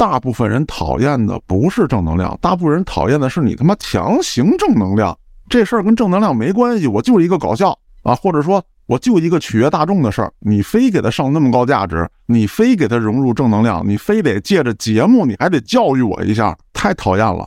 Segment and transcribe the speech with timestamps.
[0.00, 5.14] 大部分人讨厌的不是正能量，大部分人讨厌的是你他妈强行正能量。
[5.46, 17.46] 这事儿跟正能量没关系，我就是一个搞笑啊，或者说我就一个取悦大众的事儿，你非给他上那么高价值，你非给他融入正能量，你非得借着节目，你还得教育我一下，太讨厌了。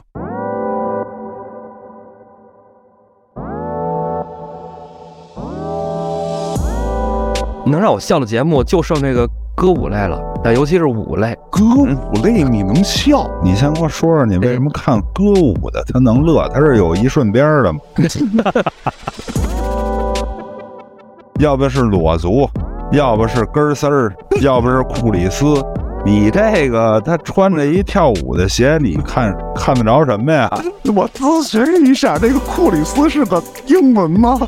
[7.66, 11.38] 能让我笑的节目就剩这个歌舞类了，但尤其是舞类。
[11.52, 13.30] 歌舞类你能笑？
[13.44, 16.48] 你先给我说说，你为什么看歌舞的他能乐？
[16.50, 17.80] 他是有一顺边的吗？
[21.40, 22.50] 要不是裸足，
[22.91, 25.63] 要不是根丝儿，要不是库里斯。
[26.05, 30.49] 你这个他穿着一跳舞的鞋，你看看得着什么呀？
[30.96, 34.40] 我咨询一下，这个库里斯是个英文吗？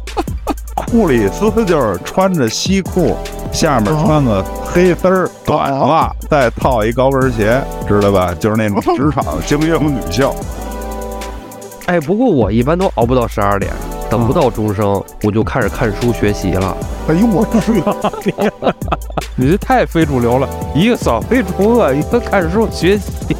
[0.95, 3.17] 库里斯就是穿着西裤，
[3.51, 8.33] 下面穿个黑丝儿短袜，再套一高跟鞋，知道吧？
[8.39, 10.33] 就是那种职场精英女校。
[11.87, 13.73] 哎，不过我一般都熬不到十二点，
[14.09, 16.77] 等不到钟声，我就开始看书学习了。
[17.09, 17.81] 哎呦我去
[18.65, 18.73] 啊！
[19.35, 23.35] 你这太非主流了，一个扫黑除恶，一个看书学习。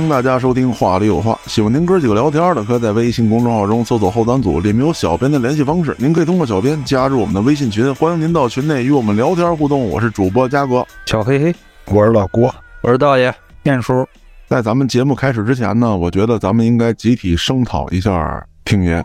[0.00, 9.88] 迎大家收听《话里有话》，喜欢您哥几个聊天的，可以在微信公众号中搜索“后端组”，里面有小编的联系方式，您可以通过小编加入我们的微信群，欢迎您到群内与我们聊天互动。
[9.88, 11.54] 我是主播嘉哥，小黑黑，
[11.86, 14.06] 我是老郭，我是道爷，念叔。
[14.48, 19.04] 在咱们节目开始之前呢，我觉得咱们应该集体声讨一下挺爷。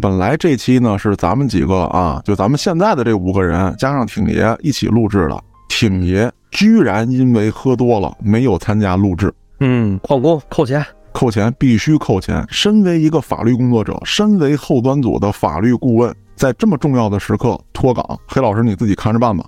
[0.00, 9.32] 本来这期呢是咱们几个啊，就咱们现在的这五个人加上挺爷一起录制的，挺爷居然因为喝多了没有参加录制。
[9.60, 12.44] 嗯，旷工扣钱，扣钱必须扣钱。
[12.48, 19.44] 身为一个法律工作者，身为后端组的法律顾问，在这么重要的时刻脱岗，黑老师你自己看着办吧。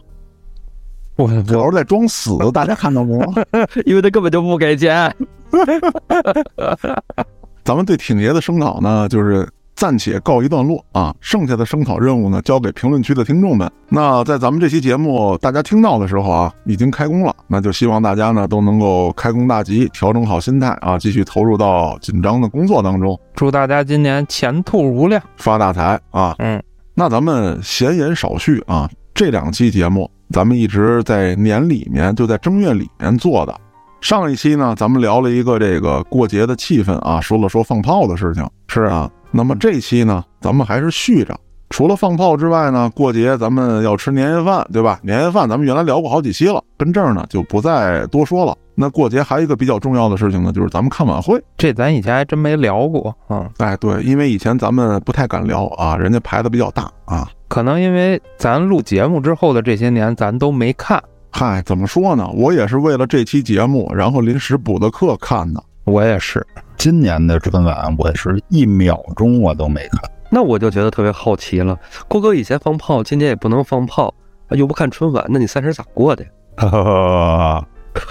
[1.16, 3.20] 我黑老师在装死，大家看到不？
[3.84, 5.14] 因为他根本就不给钱。
[7.64, 9.46] 咱们对挺爷的声讨呢，就是。
[9.78, 13.70] 暂且告一段落啊，剩下的声讨任务呢，交给评论区的听众们。
[13.88, 23.16] 那在咱们这期节目大家听到的时候啊，已经开工了，那就希望大家呢都能够开工大吉，调整好心态啊，继续投入到紧张的工作当中。
[23.36, 26.34] 祝大家今年前途无量，发大财啊！
[26.40, 26.60] 嗯，
[26.94, 33.54] 那咱们闲言少叙啊，这两期节目咱们一直在年里面，就在正月里面做的。
[34.00, 39.10] 上一期呢，咱们聊了一个这个过节的气氛啊，说了说放炮的事情，是啊。
[39.30, 41.38] 那么这期呢，咱们还是续着。
[41.68, 44.98] 除了放炮之外呢，过节咱们要吃年夜饭，对吧？
[45.02, 48.56] 年夜饭咱们原来聊过好几期了，跟这儿呢就不再多说了。
[48.74, 51.38] 那过节还有一个比较重要的事情呢，就是咱们看晚会。
[51.58, 53.50] 这咱以前还真没聊过啊。
[53.58, 57.28] 哎，对，因为以前咱们不太敢聊啊，人家排的比较大啊。
[57.48, 61.02] 可能因为咱录节目之后的这些年，咱都没看。
[61.30, 62.28] 嗨，怎么说呢？
[62.34, 65.62] 我也是为了这期节目，然后临时补的课看的。
[65.84, 66.44] 我也是。
[66.76, 71.78] 今年的春晚，我是一秒钟我都没看，那我就觉得特别好奇了。
[72.06, 74.12] 郭哥以前放炮，今年也不能放炮，
[74.50, 76.24] 又不看春晚，那你三十咋过的？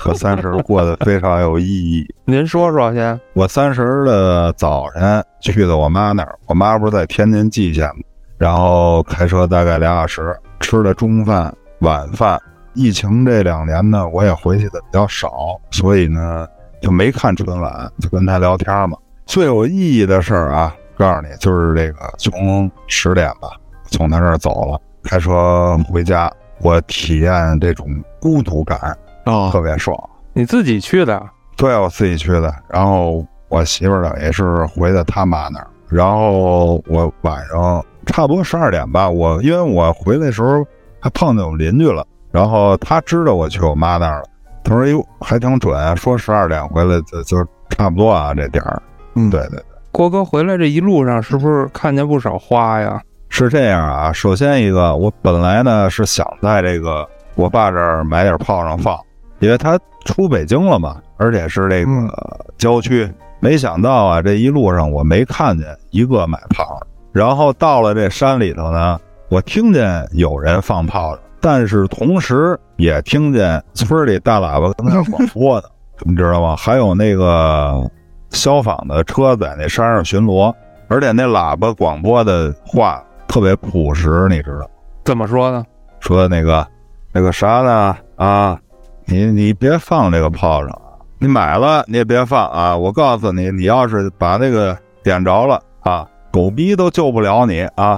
[0.05, 2.05] 我三十过得非常有意义。
[2.25, 3.19] 您说说先。
[3.33, 8.01] 我三十的早晨去的我妈那儿，我妈不是在天津蓟县吗？
[8.37, 12.41] 然后开车大概俩小时，吃了中饭、晚饭。
[12.77, 16.47] 疫情这两年呢，我也回去的比较少，所以呢。
[16.79, 18.95] 就没看春晚，就跟他聊天嘛。
[19.25, 23.49] 最有意义的事儿啊，告诉你，就是这个从十点吧，
[23.87, 27.87] 从他这儿走了，开车回家，我体验这种
[28.21, 29.97] 孤独感啊，特别爽。
[30.33, 31.19] 你自己去的？
[31.55, 32.53] 对，我自己去的。
[32.69, 35.67] 然后我媳妇儿呢也是回的他妈那儿。
[35.89, 40.63] 然后我晚上差不多十二点吧，我因为我回来的时候
[40.99, 44.25] 还碰见我邻居了，然后他知道我去我妈那儿了。
[44.63, 47.37] 他说：“哟，还挺准，说十二点回来就就
[47.69, 48.81] 差不多啊，这点儿。”
[49.15, 49.65] 嗯，对对对。
[49.91, 53.01] 郭哥回来这一路上是不是看见不少花呀？
[53.29, 58.99] 是这样啊，首先一个，我本来呢是想在这个我爸这儿买点炮仗放，
[59.39, 63.09] 因为他出北京了嘛，而且是这个郊区。
[63.39, 66.87] 没想到啊，这一路上我没看见一个买炮的。
[67.11, 71.23] 然后到了这山里头呢，我听见有人放炮仗。
[71.39, 75.69] 但是同时也听见村里大喇叭跟那广播的，
[76.05, 76.55] 你知道吗？
[76.55, 77.89] 还有那个
[78.31, 80.53] 消防的车在那山上巡逻，
[80.87, 84.69] 而且那喇叭广播的话特别朴实，你知道？
[85.05, 85.63] 怎么说呢？
[85.99, 86.65] 说那个
[87.11, 87.97] 那个啥呢？
[88.17, 88.59] 啊，
[89.05, 90.97] 你你别放这个炮仗啊！
[91.19, 92.77] 你买了你也别放啊！
[92.77, 97.97] 我告诉你，你要是把那个点着了啊，狗逼都救不了你啊！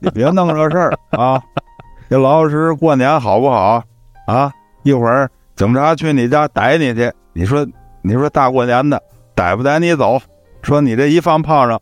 [0.00, 1.42] 你别弄这事儿啊！
[2.10, 3.82] 你老老实实过年好不好
[4.26, 4.50] 啊？
[4.82, 7.66] 一会儿警察去你家逮你去，你说
[8.02, 9.00] 你说大过年的
[9.34, 10.18] 逮不逮你走？
[10.62, 11.78] 说你这一放炮仗，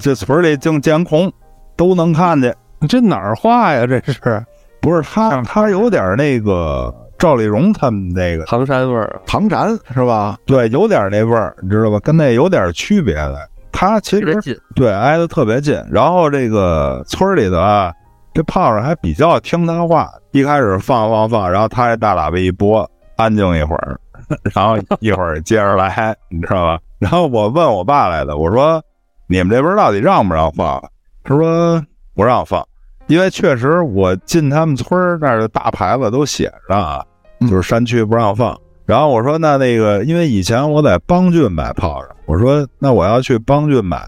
[0.00, 1.30] 这村里净监控
[1.76, 2.54] 都能看见。
[2.88, 3.86] 这哪儿话呀？
[3.86, 4.44] 这是
[4.80, 10.38] 不是他，他有点那个赵丽蓉他们那个唐山味儿，唐山是吧？
[10.46, 11.98] 对，有点那味儿，你知道吧？
[12.00, 13.36] 跟那有点区别的。
[13.72, 14.56] 他其实特别近。
[14.74, 17.92] 对挨得特别近，然后这个村里的啊，
[18.36, 20.12] 这炮仗还比较听他话。
[20.32, 23.98] 一开始放放放，然后他这大喇叭一拨，安静一会儿，
[24.54, 26.78] 然后一会儿接着来，你知道吧？
[26.98, 28.82] 然后我问我爸来的，我说
[29.26, 30.82] 你们这边到底让不让放？
[31.24, 31.82] 他说
[32.14, 32.62] 不让放，
[33.06, 37.04] 因为确实我进他们村儿那儿的大牌子都写着啊，
[37.40, 38.56] 嗯就是山区不让放。
[38.84, 44.06] 然后我说那那个，因为以前我在邦郡买炮仗，我说那我要去邦郡买。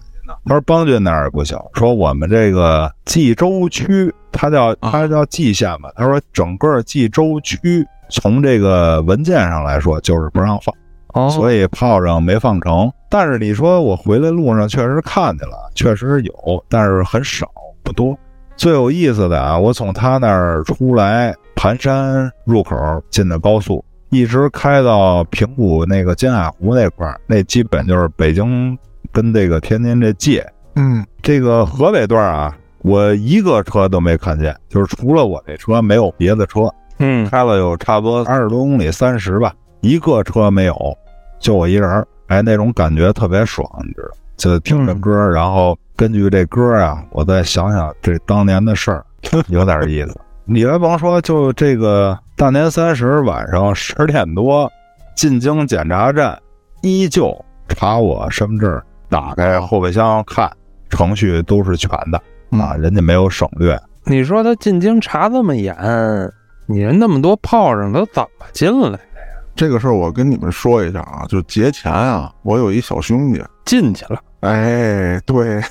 [0.49, 5.91] 他说邦郡那儿也不行，说我们这个冀州区，他叫他叫蓟县吧。
[5.95, 10.73] 他说整个冀州区从这个文件上来说就是不让放。
[11.13, 12.91] 哦所以炮仗没放成。
[13.09, 17.47] 但是你说我回来路上确实看见了，确实有，但是很少，
[17.83, 18.17] 不多。
[18.55, 22.75] 最有意思的啊，我从他那儿出来，盘山入口
[23.11, 28.77] 进的高速，一直开到平谷那个金海湖那块儿，那基本就是北京
[29.11, 30.45] 跟这个天津这界。
[30.75, 36.73] 嗯，这个河北段啊，我一个车都没看见，就是除了我这车，没有别的车。
[36.99, 40.75] 嗯，开了有差不多二十多公里，三十吧，一个车没有，
[41.39, 42.07] 就我一人儿。
[42.27, 44.17] 哎，那种感觉特别爽，你知道？
[44.37, 49.05] 就听着歌，然后根据这歌啊，我再想想这当年的事儿，
[49.49, 50.15] 有点意思。
[50.45, 54.71] 你还甭说，就这个大年三十晚上十点多，
[55.15, 56.37] 进京检查站
[56.81, 57.33] 依旧
[57.67, 60.49] 查我身份证，打开后备箱看，
[60.89, 62.21] 程序都是全的
[62.57, 63.79] 啊，人家没有省略。
[64.05, 65.75] 你说他进京查这么严，
[66.65, 68.99] 你人那么多炮仗都怎么进来的呀？
[69.55, 75.61] 这个事儿我跟你们说一下啊，就节前啊，我有一小兄弟，进去了，哎，对，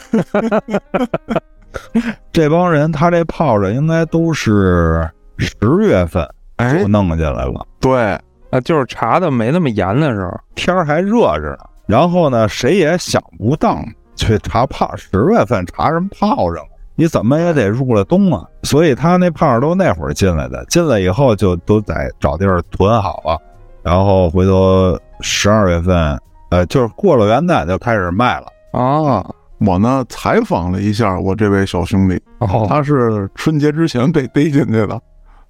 [2.31, 5.08] 这帮人他这炮仗应该都是
[5.38, 8.12] 十月份哎就，弄进来了，对，
[8.50, 11.64] 啊，就是查的没那么严的时候，天儿还热着呢。
[11.88, 13.82] 然后呢，谁也想不到
[14.14, 16.62] 去查炮，十月份查什么炮仗？
[16.94, 18.44] 你怎么也得入了冬啊。
[18.62, 23.40] 所以他那炮仗都那会儿进来的，进来以后就都在找地儿囤好了，
[23.82, 26.20] 然后回头十二月份，
[26.50, 28.46] 呃，就是过了元旦就开始卖了。
[28.73, 29.25] 啊，
[29.58, 35.00] 我呢采访了一下我这位小兄弟，哦，他是春节之前被逮进去的。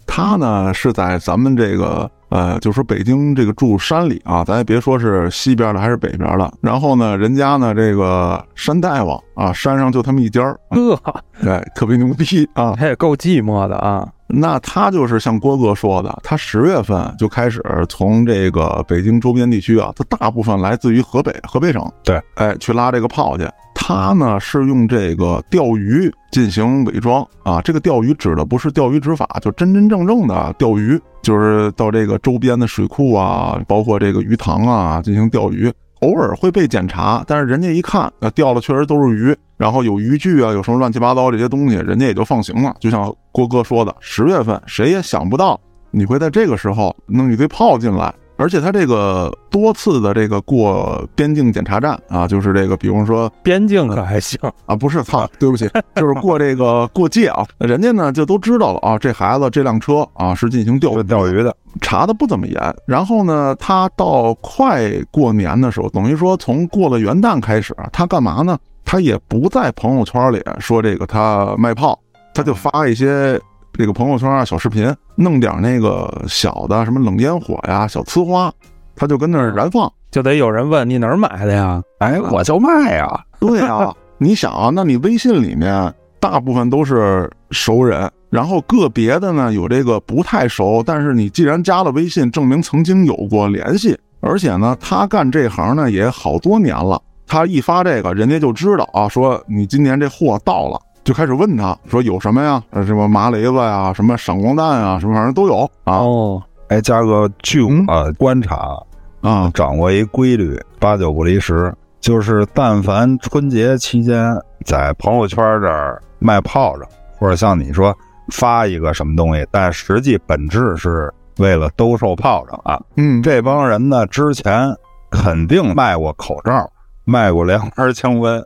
[0.08, 6.52] 他呢是在咱们这个呃，就说北京这个住山里啊，咱也别说是西边的还是北边的。
[6.60, 11.00] 然后呢，人家呢这个山大王啊，山上就他们一家儿，呵，
[11.40, 12.74] 对，特别牛逼啊。
[12.80, 14.08] 他也够寂寞的啊。
[14.30, 21.82] 那他就是像郭哥说的，他十月份就开始从这个北京周边地区啊，他大部分来自于河北，河北省。
[22.02, 23.48] 对，哎，去拉这个炮去。
[23.88, 35.72] 他呢是用这个钓鱼进行伪装啊，这个钓鱼指的不是钓鱼执法，就真真正正的钓鱼，就是到这个周边的水库啊，包括这个鱼塘啊进行钓鱼。
[36.02, 42.76] 偶尔会被检查，但是人家一看，呃，钓的确实都是鱼，然后有渔具啊，有什么乱七八糟这些东西，人家也就放行了。
[42.78, 45.58] 就像郭哥说的，十月份谁也想不到
[45.90, 62.74] 你会在这个时候弄一堆炮进来，而且他这个多次的这个过边境检查站啊，就是这个，比如说边境可还行，啊，不是，操，对不起， 就是过这个过界啊，人家呢就都知道了啊，这孩子这辆车啊是进行钓鱼钓鱼的，查的不怎么严。
[62.86, 68.56] 然后呢，他到快过年的时候，等于说从过了元旦开始，他干嘛呢？
[68.84, 71.98] 他也不在朋友圈里说这个他卖炮，
[72.32, 73.38] 他就发一些
[73.78, 78.52] 这个朋友圈啊小视频，弄点那个小的什么冷烟火呀、小呲花，
[78.96, 79.88] 他就跟那儿燃放。
[80.10, 81.80] 就得有人问你哪儿买的呀？
[82.00, 83.08] 哎，我就卖呀。
[83.38, 100.80] 对啊，你想啊，那你微信里面大部分都是熟人，然后个别的呢有这个不太熟，但是你既然加了微信，证明曾经有过联系，而且呢，他干这行呢也好多年了，他一发这个，人家就知道啊，说你今年这货到了。
[101.08, 102.62] 就开始问他说有什么呀？
[102.68, 107.72] 呃，什么麻雷子呀，什么闪光弹啊，什么玩意儿都有啊哦，哎，嘉哥，据我
[108.18, 108.78] 观察，
[109.22, 109.50] 啊！
[109.54, 111.74] 掌握一规律，八九不离十。
[111.98, 114.36] 就是但凡春节期间
[114.66, 116.86] 在朋友圈这儿卖炮仗，
[117.16, 117.96] 或者像你说
[118.30, 122.78] 发一个什么东西，但实际本质是为了兜售炮仗啊。
[122.96, 124.70] 嗯，这帮人呢，之前
[125.10, 126.70] 肯定卖过口罩，
[127.06, 128.44] 卖过连环枪温，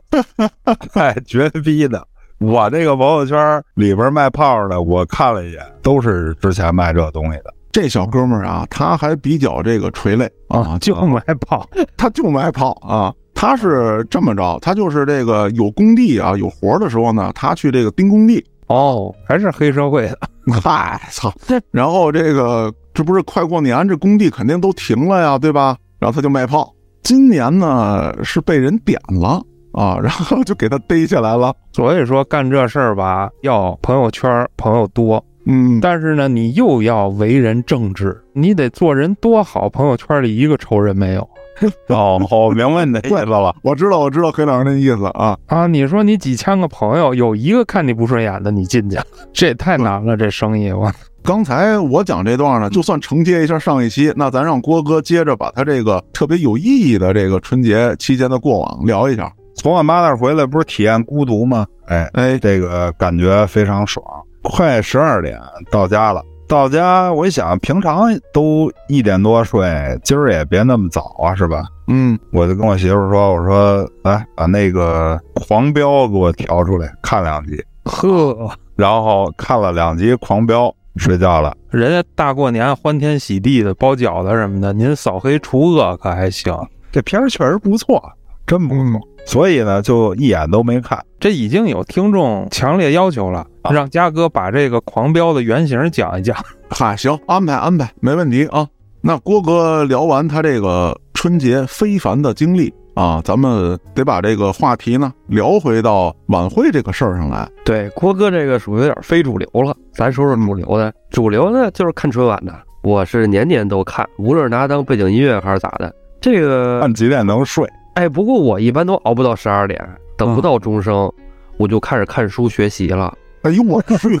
[0.93, 2.07] 太 绝逼的。
[2.43, 7.53] 我这个朋友圈里边卖炮的，我看了一眼，都是之前卖这东西的。
[7.71, 13.13] 这小哥们儿啊，他还比较这个垂泪啊，就卖炮，他就卖炮啊。
[13.33, 18.45] 他是这么着，他就是这个有工地啊，有活的时候呢，他去这个盯工地。
[18.67, 20.19] 哦，还是黑社会的。
[20.61, 21.33] 嗨，操！
[21.71, 25.77] 然后这个这不是快过年，这工地肯定都停了呀，对吧？
[25.97, 26.73] 然后他就卖炮。
[27.03, 29.41] 今年呢是被人点了
[29.73, 31.53] 啊， 然后就给他逮起来了。
[31.73, 35.23] 所以说干这事儿吧，要朋友圈朋友多。
[35.45, 41.27] 嗯，但是呢，你又要为人正直，你得做人多好，朋友圈里一个仇人没有。
[41.89, 43.53] 哦，我明白你的意思了。
[43.61, 45.67] 我知道，我知道黑老师那意思啊啊！
[45.67, 48.97] 你说你几千个朋友，有一个看你不顺眼的，你进去，
[49.33, 50.89] 这也太难了，这生意我。
[51.21, 59.31] 刚才我讲这段呢，就算承接一下上一期，那咱让郭哥接着把他这个特别有意义的这个春节期间的过往聊一下。
[59.55, 61.65] 从我妈那儿回来，不是体验孤独吗？
[61.87, 64.05] 哎哎，这个感觉非常爽。
[64.41, 65.39] 快十二点
[65.71, 71.63] 到家了，到家我一想，平常都一点多睡，今儿也别那么早啊，是吧？
[71.87, 81.55] 嗯，我就跟我媳妇说：“我说，来把那个《狂飙》给我调出来看两集。”呵， 然后看了两集《狂飙》，睡觉了。
[81.69, 86.53] 人家大过年欢天喜地的包饺子什么的，您扫黑除恶可还行？
[86.91, 88.01] 这片儿确实不错，
[88.45, 89.01] 真不错。
[89.25, 91.01] 所以呢，就一眼都没看。
[91.19, 96.35] 这已经有听众强烈要求了，让嘉哥把这个狂飙的原型讲一讲。
[96.69, 98.67] 嗨，行，安排安排，没问题啊。
[98.99, 107.49] 那郭哥聊完他这个春节非凡的经历啊，咱们得把这个话题呢聊回到晚会这个事儿上来。
[107.63, 110.93] 对，郭哥这个属于有点非主流了，咱说说主流的。
[111.09, 115.93] 主流的就是看春晚的，我是年年都看，无论是拿当背景音乐还是咋的。
[116.19, 117.65] 这个看几点能睡？
[117.95, 121.11] 哎，不过我一般都熬不到十二点，等不到钟声，
[121.57, 123.15] 我就开始看书学习了。
[123.43, 124.19] 哎呦我去！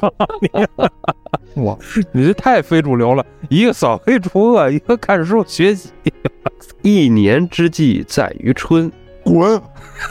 [1.55, 1.79] 我，
[2.11, 3.25] 你这太非主流了！
[3.49, 5.89] 一个扫黑除恶，一个看书学习。
[6.81, 8.91] 一年之计在于春，
[9.23, 9.61] 滚！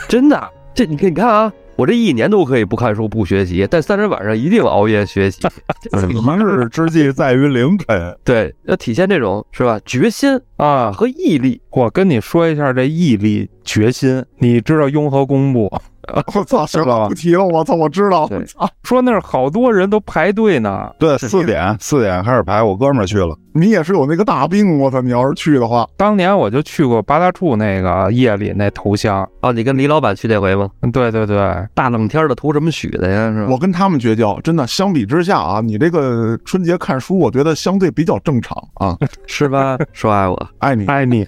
[0.08, 5.40] 真的，这你看，你看啊，我这一年都可以不看书不学习，但三十晚上一定熬夜学习。
[6.06, 8.16] 明日之计在于凌晨。
[8.22, 9.80] 对，要体现这种是吧？
[9.84, 11.60] 决心啊和毅力。
[11.70, 15.72] 我跟你说一下这毅力、决心，你知道雍和宫不？
[16.34, 17.44] 我操，行了，不提了。
[17.44, 18.28] 我操，我知道。
[18.30, 20.90] 我操，说那儿好多人都排队呢。
[20.98, 23.36] 对，四点四点开始排，我哥们儿去了。
[23.54, 25.00] 你也是有那个大病，我操！
[25.02, 30.70] 你要是去的话，当年我就去过八大处那个夜里那头香哦，你跟李老板去那回吗？
[30.90, 31.36] 对对对，
[31.74, 33.30] 大冷天的图什么许的呀？
[33.30, 33.48] 是吧？
[33.52, 34.66] 我跟他们绝交，真的。
[34.66, 38.96] 相比之下啊，你这个春节看书，我觉得相对比较正常啊，
[39.28, 39.76] 是吧？
[39.92, 41.26] 说爱我，爱你，爱你，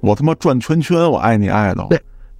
[0.00, 1.86] 我他妈转圈圈，我爱你爱的。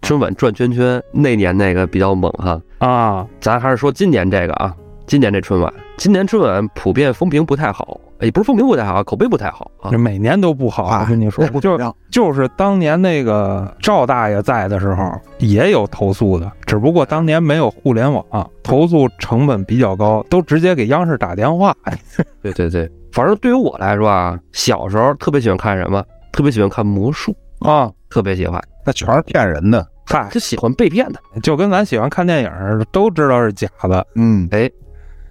[0.03, 2.61] 春晚转圈圈那年那个比较猛哈。
[2.79, 4.75] 啊，咱还是说今年这个啊，
[5.07, 9.91] 今年这春晚，今年春晚普遍风评不太好，也不是风评不太好，口碑不太好啊。
[9.91, 11.79] 这每年都不好，我跟你说，就
[12.11, 18.25] 就是当年那个赵大爷在的时候也有投诉的，只不过当年没有互联网，
[18.63, 21.77] 投诉成本比较高，都直接给央视打电话。
[22.43, 26.03] 对对对，反正对于我来说啊，小时候特别喜欢看什么，
[26.33, 27.37] 特别喜欢看魔术。
[27.61, 28.59] 啊，特别喜欢。
[28.85, 29.87] 那全是骗人的。
[30.07, 34.05] 嗨，就喜欢被骗的，就跟咱喜欢看电影似的，都知道是假的。
[34.17, 34.69] 嗯，哎，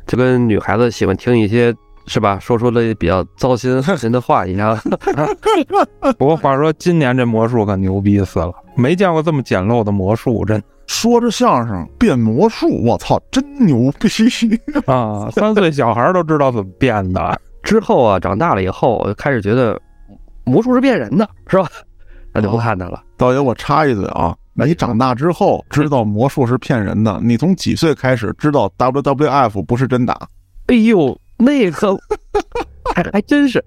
[0.07, 1.75] 就跟女孩子喜欢听一些
[2.07, 4.77] 是吧，说出了比较糟心 人的话一样。
[6.17, 14.07] 不过话说，今年这魔术可牛逼死了，没见过这么简陋的魔术，真 说着相声变魔术，我操，真牛逼
[14.85, 15.29] 啊！
[15.31, 17.37] 三岁小孩都知道怎么变的。
[17.61, 19.77] 之后啊，长大了以后，我就开始觉得
[20.45, 21.67] 魔术是骗人的，是吧？
[22.33, 23.01] 那就不看它了。
[23.17, 24.35] 导演，我插一嘴啊。
[24.53, 30.27] 那你长大之后知道魔术是骗人的，你从几岁开始知道 WWF 不是真打？
[30.67, 31.97] 哎呦，那个
[32.93, 33.63] 还还真是，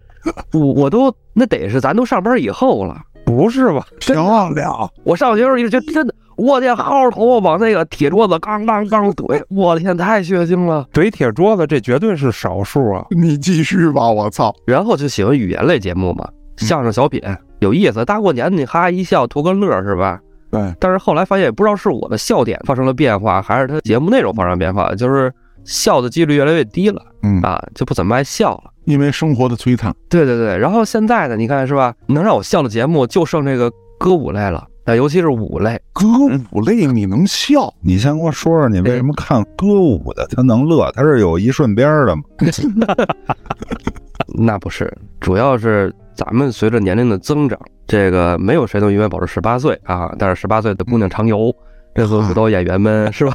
[0.52, 3.86] 我我都那得是咱都上班以后了，不是吧？
[3.98, 4.90] 漂亮！
[5.04, 10.86] 我上学时候就真的，我天，薅着头发往那个铁桌子刚刚刚怼，我的天，太血腥了！
[10.92, 13.06] 怼铁桌子这绝对是少数啊！
[13.10, 14.54] 你继续吧，我操！
[14.66, 16.28] 然后就喜欢语言类节目嘛，
[16.58, 17.18] 相声小品
[17.62, 20.20] 有意思，大过年你哈哈一笑图个乐是吧？
[20.50, 25.32] 对，但是后来发现，也不知道是我的笑点发生了变化，还是他节目内容发生变化，就是
[25.64, 29.94] 笑的几率越来越低了，嗯啊，就不怎么爱笑了，因为生活的摧残。
[30.10, 31.94] 对对对，然后现在呢，你看是吧？
[32.08, 36.06] 能让我笑的节目就剩这个歌舞类了，那尤其是舞类，歌
[36.50, 37.72] 舞类你能笑？
[37.80, 40.90] 你先给我说说，你为什么看歌舞的他能乐？
[40.92, 42.22] 他是有一顺边的吗？
[44.34, 50.14] 那不是，主要是咱们随着年龄的增长，这个没有谁能永远保持十八岁啊。
[50.18, 51.52] 但是十八岁的姑娘常有，
[51.94, 53.34] 这次很多演员们是吧？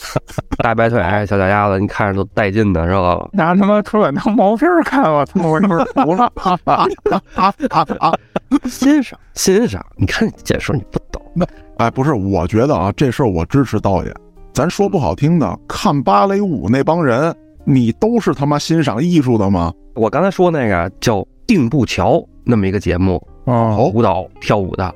[0.62, 3.28] 大白腿、小脚丫子，你看着都带劲的是吧？
[3.32, 5.66] 拿他妈春晚当毛片看，我他妈我都
[6.04, 6.30] 服了。
[8.64, 11.22] 欣赏欣赏，你看解说你不懂。
[11.78, 14.14] 哎，不是，我觉得啊，这事儿我支持导演。
[14.52, 17.34] 咱说不好听的，看芭蕾舞那帮人，
[17.68, 19.70] 你都是他妈欣赏艺术的吗？
[19.94, 24.94] 我刚才说那个叫定步桥那么一个节目，啊，舞蹈跳舞的，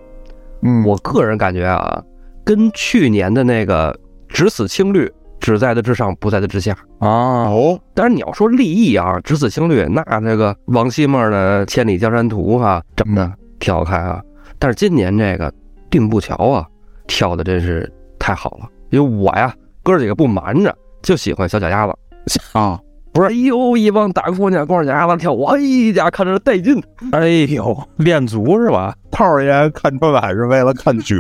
[0.62, 2.02] 嗯，我个人感觉啊，
[2.42, 3.94] 跟去年的那个
[4.26, 7.44] 只死青绿，只在的之上，不在的之下啊。
[7.50, 14.22] 哦，但是你要说立意啊，只死青绿，那这个王希孟的《千里江山图》哈，整的挺好看啊。
[14.58, 15.52] 但是今年这个
[15.90, 16.66] 定步桥啊，
[17.06, 18.66] 跳的真是太好了。
[18.88, 21.94] 因为我呀，哥几个不瞒着，就喜欢小脚丫子
[22.52, 22.78] 啊，
[23.12, 23.28] 不是？
[23.28, 25.58] 哎呦，一帮大姑娘光着脚丫子跳，舞，哎
[25.94, 26.82] 呀看着带劲。
[27.12, 28.94] 哎呦，练足是吧？
[29.10, 31.16] 炮爷看春晚是为了看雪，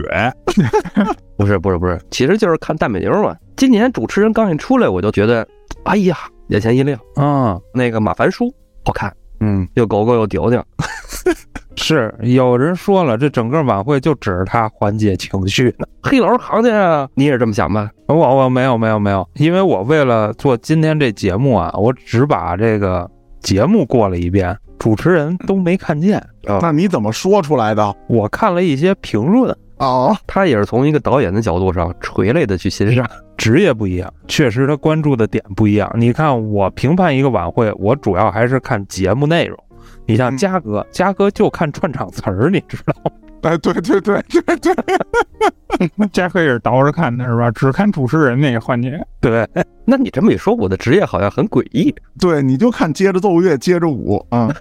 [1.36, 3.36] 不是不是不是，其实就是看大美妞嘛。
[3.56, 5.46] 今年主持人刚一出来，我就觉得，
[5.84, 6.16] 哎呀，
[6.48, 7.58] 眼前一亮啊！
[7.74, 8.52] 那个马凡舒
[8.84, 10.64] 好看，嗯，又狗狗又丢丢。
[11.74, 15.86] 是有人说了，这整个晚会就指着他缓解情绪呢。
[16.02, 17.90] 黑老师行去啊，你也是这么想吧？
[18.06, 26.22] 我我没有没有没有，因为我为了做今天这节目啊，我只把这个节目过了一遍，主持人都没看见。
[26.60, 27.96] 那你怎么说出来的？
[28.06, 33.04] 我看了一些评论哦，他也是从一个导演的角度上垂泪的去欣赏。
[33.36, 35.92] 职业不一样，确实他关注的点不一样。
[35.96, 39.58] 你看我评判一个晚会，我主要还是看节目内容。
[40.06, 43.10] 你像嘉哥，嘉哥就看串场词儿，你知道吗？
[43.42, 47.50] 哎，对对对对对， 嘉哥也是倒着看的是吧？
[47.50, 49.04] 只看主持人那个环节。
[49.20, 49.44] 对，
[49.84, 51.92] 那你这么一说，我的职业好像很诡异。
[52.20, 54.54] 对，你就看接着奏乐，接着舞啊。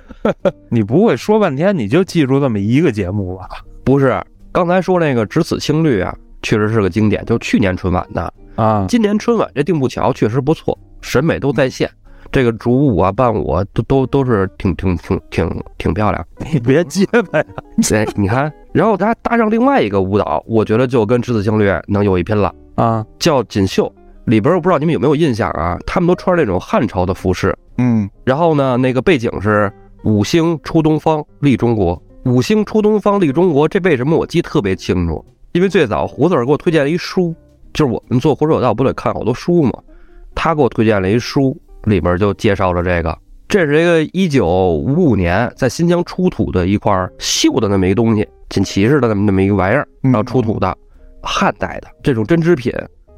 [0.69, 3.47] 你不会说半天你就记住这么一个节目吧？
[3.83, 4.19] 不是，
[4.53, 8.85] 刚才说那个《只此青绿》啊，确实是个经典，就去年春晚的啊。
[8.89, 11.89] 今年春晚这定步桥确实不错，审美都在线。
[12.33, 16.25] 这个主舞啊、伴舞啊，都都都是挺挺挺挺挺漂亮。
[16.51, 17.45] 你别结巴呀！
[17.93, 23.05] 哎，你看，然后他搭上另外一个舞蹈，我觉得就跟《只此青绿》能有一拼了啊！
[23.19, 23.85] 叫《锦绣》，
[24.25, 25.77] 里边我不知道你们有没有印象啊？
[25.85, 28.09] 他们都穿那种汉朝的服饰，嗯。
[28.25, 29.71] 然后呢，那个背景是
[30.03, 32.01] 五星出东方，立中国。
[32.25, 35.23] 五星出东方，利中国，这为什么我记特别清楚？
[35.53, 37.35] 因为最早胡子儿给我推荐了一书，
[37.73, 39.71] 就是我们做火手道不得看好多书嘛，
[40.35, 41.57] 他给我推荐了一书。
[41.85, 50.77] 里边就介绍了这个，这是一个一九五五年在新疆出土的一块绣的那么一东西，锦旗似的那么那么一个玩意儿，然后出土的
[51.23, 52.71] 汉代的这种针织品，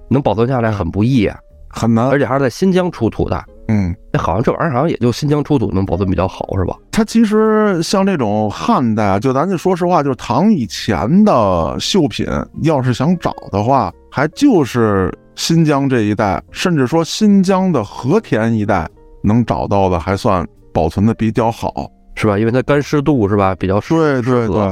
[0.07, 1.37] 能保存下来很不易啊，
[1.67, 3.43] 很难，而且还是在新疆出土的。
[3.69, 6.75] 嗯，那好像这玩意儿好像也就新疆出土能保存比较好，是吧？
[6.91, 12.27] 它其实像这种汉代，就咱就说实话，就是唐以前的绣品，
[12.61, 18.87] 要是想找的话，还就是新疆这一带，甚至说新疆的和田一带
[19.23, 22.37] 能找到的，还算保存的比较好，是吧？
[22.37, 24.71] 因为它干湿度是吧比较适对对对。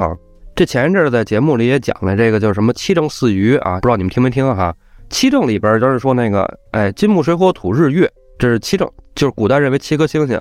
[0.53, 4.75] 这前一阵在节目里也讲了这个叫什么七正四余啊，不知道你们听没听哈？
[5.09, 8.11] 七正里边就是说那个，哎，金木水火土日月。
[8.41, 10.35] 这是七正，就是古代认为七颗星星，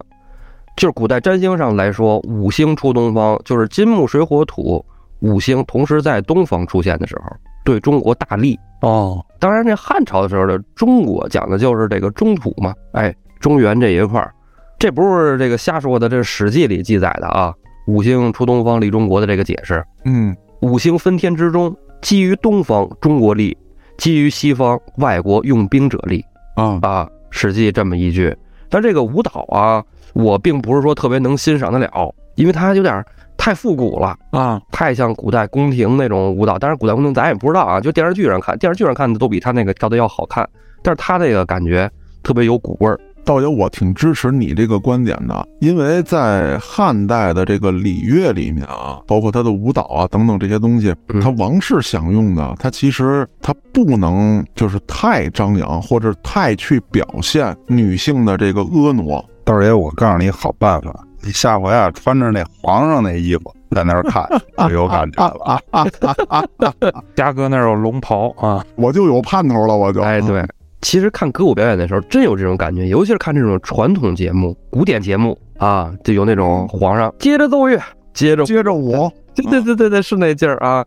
[0.74, 4.82] 就是古代占星上来说，五星出东方，就是金木水火土
[5.18, 7.30] 五星同时在东方出现的时候，
[7.62, 9.22] 对中国大利哦。
[9.38, 14.32] 当然，这汉朝的时候的中国讲的就是这个中土嘛，哎，中原这一块儿，
[14.78, 17.52] 这不是这个瞎说的，这是《史记》里记载的啊。
[17.86, 23.54] 五星出东方利中国的这个解释，嗯，五星分天之中，基于东方中国利，
[23.98, 26.24] 基于西方外国用兵者利
[26.56, 27.06] 啊啊。
[27.30, 28.36] 史记这么一句，
[28.68, 33.04] 但这个舞蹈啊，我并不是说特别能欣赏得了，因为它有点
[33.36, 36.58] 太复古了啊，太像古代宫廷那种舞蹈。
[36.58, 40.48] 但是古代宫廷咱也不知道啊，就电视剧上看，电视剧上看的都比他那个跳的要好看。
[40.82, 41.90] 但是他那个感觉
[42.22, 42.98] 特别有古味儿。
[43.24, 59.22] 道爷，我挺支持你这个观点的，因为在汉代的这个礼乐里面啊，包括他的舞蹈啊等等这些东西，他王室享用的，他其实他不能就是太张扬或者太去表现女性的这个婀娜。
[59.44, 64.26] 道爷，我告诉你好办法，你下回啊穿着那皇上那衣服在那儿看，
[64.68, 65.60] 就有感觉了。
[67.16, 70.44] 嘉哥那儿有龙袍啊，我就有盼头了，我就哎对。
[70.80, 77.78] 其实看歌舞表演的时候，真有这种感觉，尤其是看这种传统节目、古典节目啊，就有那种皇上接着奏乐，
[78.14, 80.84] 接着接着舞，对对对对对，是那劲儿啊。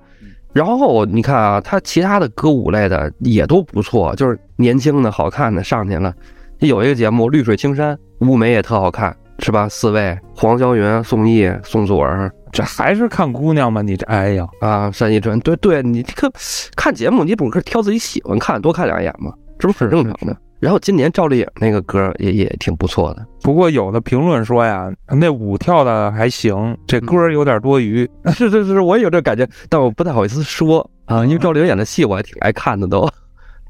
[0.52, 6.14] 然后你看啊，他其他的歌舞类的也都不错，就是年轻的、好看的上去了。
[6.60, 7.96] 有一个节目《绿水青山》，
[8.28, 9.68] 舞美也特好看，是吧？
[9.68, 12.32] 四位：黄霄云、宋轶、宋祖儿。
[12.52, 13.82] 这还是看姑娘吗？
[13.82, 14.92] 你这哎呀啊！
[14.98, 16.32] 单依纯，对对，你这个
[16.76, 19.34] 看节目，你不是挑自己喜欢看，多看两眼吗？
[19.60, 20.36] 这不很正常的。
[20.60, 28.10] 然后今年赵丽颖那个歌也也挺不错的，不过有的评论说呀，那舞跳的还行，这歌有点多余。
[28.34, 33.06] 是是是，我也有这感觉，但我不太好意思说啊，因为赵丽颖演的戏我还挺爱看的都。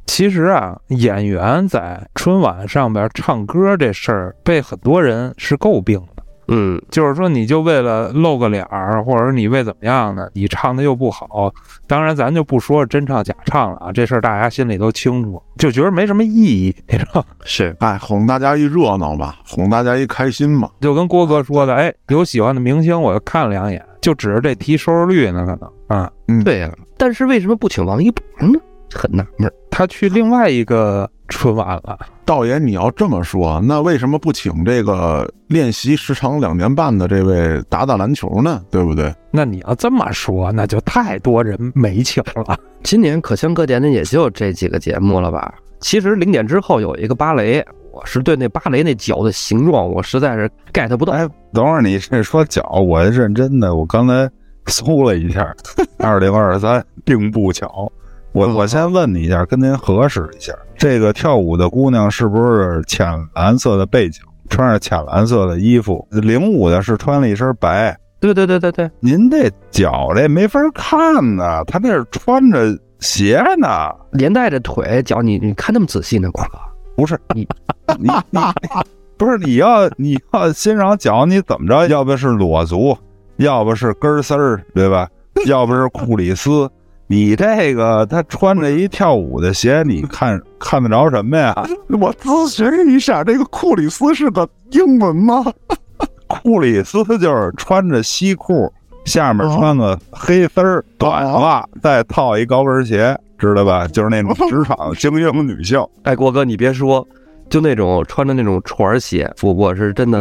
[0.05, 5.99] 其实啊，演员在春晚上边唱歌这事儿被很多人是诟病。
[6.47, 10.27] 嗯，就是说，你就为了露个脸儿，或者你为怎么样呢？
[10.33, 11.53] 你唱的又不好，
[11.87, 17.25] 当然咱就不说真唱假唱了啊，这事儿大家心里都清楚，就觉得没什么意义，你知道？
[17.45, 20.69] 是，哎，哄大家一热闹吧，哄大家一开心嘛。
[20.81, 26.71] 就跟郭哥说的，哎，有喜欢的明星，我就看了两眼，就指着这提收视率呢，可能啊，嗯，对呀。
[26.97, 28.59] 但是为什么不请王一博呢？
[28.93, 31.09] 很纳闷，他去另外一个。
[31.33, 38.61] 春晚了，道爷，你要这么说，那为什么不请这个练习时长两年半的这位打打篮球呢？
[38.69, 39.13] 对不对？
[39.31, 42.57] 那你要这么说，那就太多人没请了。
[42.83, 45.53] 今年可圈可点的也就这几个节目了吧？
[45.81, 51.13] 其实零点之后有一个芭蕾，我是对那芭蕾那脚的形状，我实在是 get 不到。
[51.13, 54.29] 哎，等会儿你这说脚，我认真的，我刚才
[54.67, 55.53] 搜了一下，
[55.97, 57.91] 二零二三并不巧。
[58.33, 66.05] 我我先问你一下，跟您核实一下，这个跳舞的姑娘是不是浅蓝色的背景，穿着浅蓝色的衣服？
[66.09, 67.95] 领舞的是穿了一身白。
[68.19, 73.67] 对对对对对，您这脚这没法看呢，他那是穿着鞋呢，
[74.13, 76.57] 连带着腿脚，你你看那么仔细呢，瓜哥？
[76.95, 77.47] 不是你
[77.99, 78.39] 你你
[79.15, 81.87] 不是你要你要欣赏脚，你怎么着？
[81.87, 82.97] 要不是裸足，
[83.37, 85.07] 要不是根丝儿，对吧？
[85.45, 86.67] 要不是库里斯。
[87.13, 91.53] 你这个他穿着一跳舞的鞋，你看 看得着什么呀？
[91.89, 95.45] 我咨询一下，这个库里斯是个英文吗？
[96.25, 98.67] 库里斯就是穿着西裤，
[99.05, 103.87] 下面穿个黑丝儿短袜，再套一高跟鞋，知道吧？
[103.87, 105.79] 就是那种 职场精英女性。
[106.01, 107.07] 哎，郭哥，你别说，
[107.47, 110.19] 就那种穿着那种船鞋，我我是真的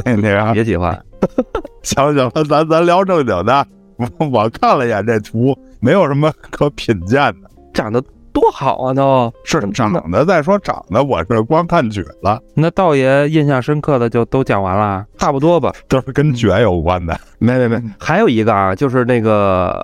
[0.52, 0.92] 别喜欢。
[1.82, 3.66] 行行，咱咱聊正经的。
[3.96, 5.56] 我我看了一眼这图。
[5.82, 8.00] 没有什么可品鉴的，长得
[8.32, 8.94] 多好啊！
[8.94, 12.40] 都是长得，再说长得，我是光看绝了。
[12.54, 17.18] 那道爷印象深刻的就都讲完了，差不多吧，都是跟卷有关的。
[17.40, 19.76] 没没没，还有一个啊，就是那个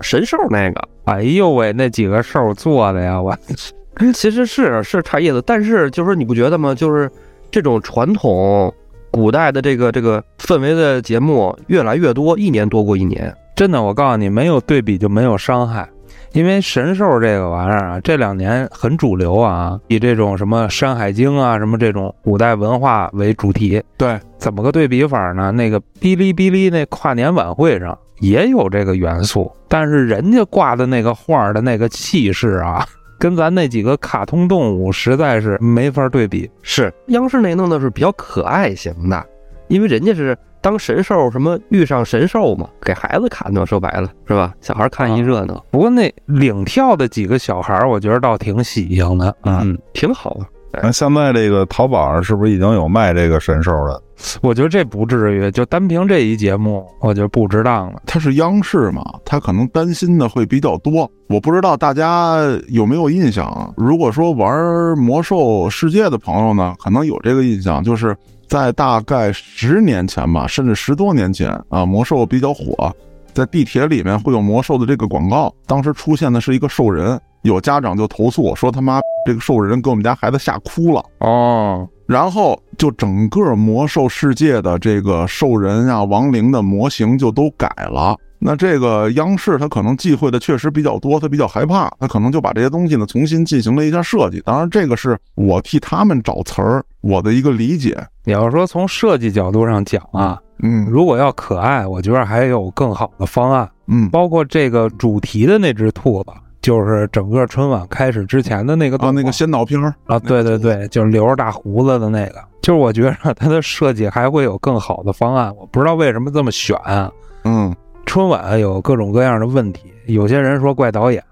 [0.00, 3.36] 神兽那个，哎呦喂，那几个兽做的呀，我
[4.14, 6.72] 其实是是差意思，但是就是你不觉得吗？
[6.72, 7.10] 就是
[7.50, 8.72] 这种传统
[9.10, 13.36] 古代的这个这个氛围的节目越来越多，一年多过一年。
[13.60, 15.86] 真的，我告诉你，没有对比就没有伤害，
[16.32, 23.82] 因为神兽这个玩意儿啊，这两年很主流啊，以这种什么《山海经》啊，什么这种古代文化为主题。
[23.98, 25.52] 对，怎么个对比法呢？
[25.52, 32.86] 那个哔哩哔哩那跨年晚会上也有这个元素，但是人家挂的那个画的那个气势啊，
[33.20, 36.50] 跟咱那几个卡通动物实在是没法对比。
[36.62, 39.22] 是央视那弄的是比较可爱型的，
[39.68, 40.34] 因为人家是。
[40.62, 44.54] 当神兽什么遇上神兽嘛，给孩子看的，说白了是吧？
[44.60, 45.64] 小孩看一热闹。
[45.70, 50.46] 不过那领跳的几个小孩，我觉得倒挺喜庆的，嗯，挺好的。
[50.82, 54.00] 那现在这个淘宝上是不是已经有卖这个神兽的？
[54.40, 58.02] 我觉得这不至于，就单凭这一节目，我觉得不值当了。
[58.06, 61.10] 它是央视嘛，他可能担心的会比较多。
[61.28, 63.74] 我不知道大家有没有印象？
[63.76, 68.16] 如果说玩魔兽世界的朋友呢，可能有这个印象，就是。
[68.50, 72.92] 在大概十年前吧，甚至十多年前啊，魔兽比较火，
[73.32, 75.54] 在地铁里面会有魔兽的这个广告。
[75.68, 81.88] 当时出现的是一个兽人，有家长就投诉说他妈这个兽人给我们家孩子吓哭了哦。
[82.08, 88.16] 然后就整个魔兽世界的这个兽人啊、亡灵的模型就都改了。
[88.40, 94.40] 那这个央视它可能忌讳的确实比较多，它比较害怕，它可能就把这些东西呢重新进行了一下设计。
[94.44, 97.96] 当然，这个是我替他们找词儿，我的一个理解。
[98.24, 103.68] 你要说从设计角度上讲啊，嗯，如果要可爱，我觉得还有更好的方案。
[103.86, 106.30] 嗯，包括这个主题的那只兔子。
[106.62, 112.34] 就是整个春晚开始之前的那个啊，那个先导片啊，对对对，就是留着大胡子的那个。
[112.60, 117.10] 就是我觉得它的设计还会有更好的方案，我不知道为什么这么选啊。
[117.44, 117.74] 嗯，
[118.10, 121.22] 春晚有各种各样的问题，有些人说怪导演，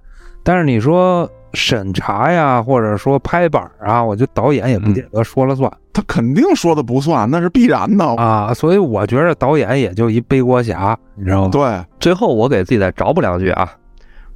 [0.45, 8.55] 但是你说审查呀，或者说拍板啊，我觉得导演也不见得说了算，他肯定说的不算，那是必然的啊。
[8.55, 11.49] 所以我觉得导演也就一背锅侠，你知道吗？
[11.51, 13.69] 对，最后我给自己再找补两句啊。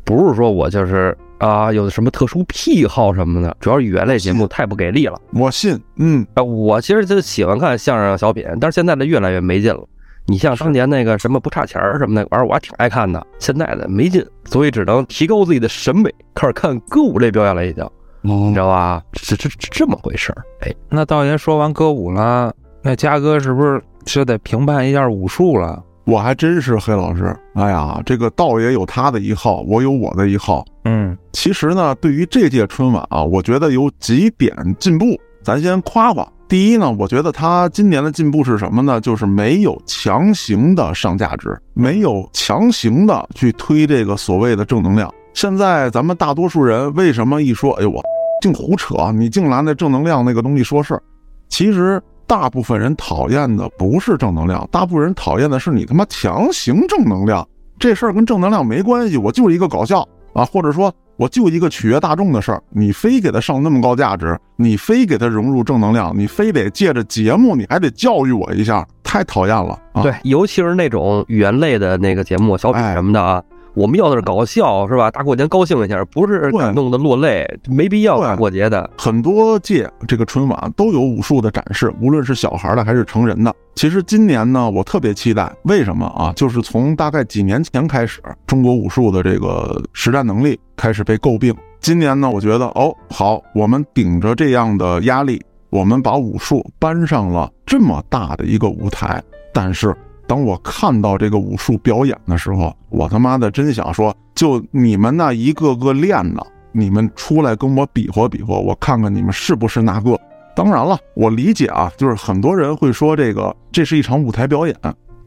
[0.03, 5.17] 不是说我就是啊有什么特殊癖好什么的，主要是语言类节目太不给力了。
[5.33, 9.85] 我信，嗯，啊，我其实就喜欢看相声小品，但是现在的越来越没劲了。
[10.27, 13.25] 你像当年那个什么不差钱儿什么的玩意儿，我还挺爱看的。
[13.39, 17.85] 现在的没劲，所以只能提高自己的审美，开始看歌舞类表演了，已经，
[18.21, 19.03] 你知道吧？
[19.13, 20.45] 这这这么回事儿。
[20.61, 25.83] 哎，那道爷说完歌舞了，那嘉哥是不是就得评判一下武术了？
[26.05, 27.37] 我还真是黑老师。
[27.55, 30.65] 哎呀，这个道爷有他的一号，我有我的一号。
[30.85, 36.27] 嗯，其实呢，对于这届春晚啊，我觉得有几点进步，咱先夸夸。
[36.53, 39.01] 第一呢，我觉得他今年的进步是什么呢？
[39.01, 45.11] 就是没有强行的上价值，没有强行的去推这个所谓的正能量。
[45.33, 48.03] 现在咱们大多数人为什么一说，哎呦我
[48.43, 51.03] 净胡扯，你净拿那正能量那个东西说事儿？
[51.49, 57.49] 其实大部分人讨厌的不是正能量，大部分人讨厌的是你他妈强行正能量。
[57.79, 60.95] 这事儿跟正能量没关系，我就是一个搞笑啊，或者说。
[61.23, 69.79] 我就一个取悦大众的事儿，你非给他上那么高价值，你非给他融入正能量，你非得借着节目，你还得教育我一下，太讨厌了。
[69.93, 73.41] 啊对，尤其是那种语言类的那个节目、小品什么的啊。
[73.75, 75.11] 我们要的是搞笑，是吧？
[75.11, 78.89] 大过年高兴一下，不是感动的落泪，没必要大过节的。
[78.99, 83.55] 很多届这个春晚都有武术的展示，无论是小孩的还是成人的。
[83.75, 86.33] 其实今年呢，我特别期待，为什么啊？
[86.37, 91.55] 就是从大概几年前开始，中国武术的这个实战能力开始被诟病。
[91.81, 99.23] 今年呢，我觉得哦，好，我们顶着这样的压力，我们把武术搬上了这么大的一个舞台，
[99.55, 99.97] 但是。
[100.33, 106.43] 当我看到这个武术表演的时候，我他妈的真想说，就你们那一个个练的，
[106.73, 110.19] 你们出来跟我比划比划，我看看你们是不是那个。
[110.57, 114.75] 当然了，我理解啊，就是很多人会说这个这是一场舞台表演，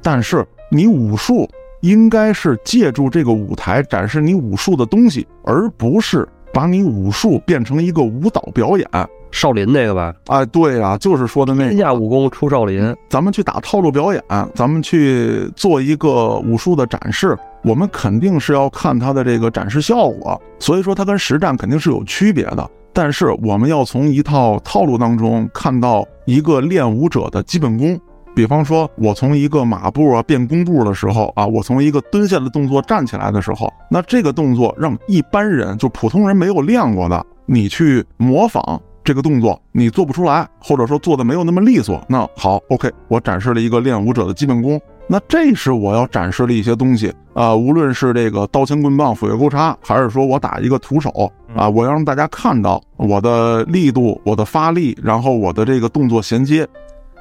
[0.02, 1.48] 但是你武术
[1.82, 8.90] 应该是借助这个舞台展示你武术的东西，而不是把你武术变成一个舞蹈表演。
[9.36, 12.96] 少林那个吧，哎，对呀，就是说的那天下武功出少林。
[13.10, 14.24] 咱们去打套路表演，
[14.56, 20.42] 咱们去做一个武术的展示，我们肯定是要看它的这个展示效果。
[20.58, 22.66] 所以说，它跟实战肯定是有区别的。
[22.94, 28.00] 但是，我们要从一套套路当中看到一个练武者的基本功。
[28.34, 38.82] 比方说，我从一个马步啊变弓步的时候啊，我从一个蹲下的动作站起来的时候，那这个动作让一般人就普通人没有练过的，你去模仿。
[39.06, 56.68] 这个动作你做不出来，或者说做的没有那么利索，那好，OK，我展示了一个练武者的基本功，那这是我要展示的一些东西啊，无论是这个刀枪棍棒斧钺钩叉，还是说我打一个徒手啊，我要让大家看到我的力度、我的发力，然后我的这个动作衔接，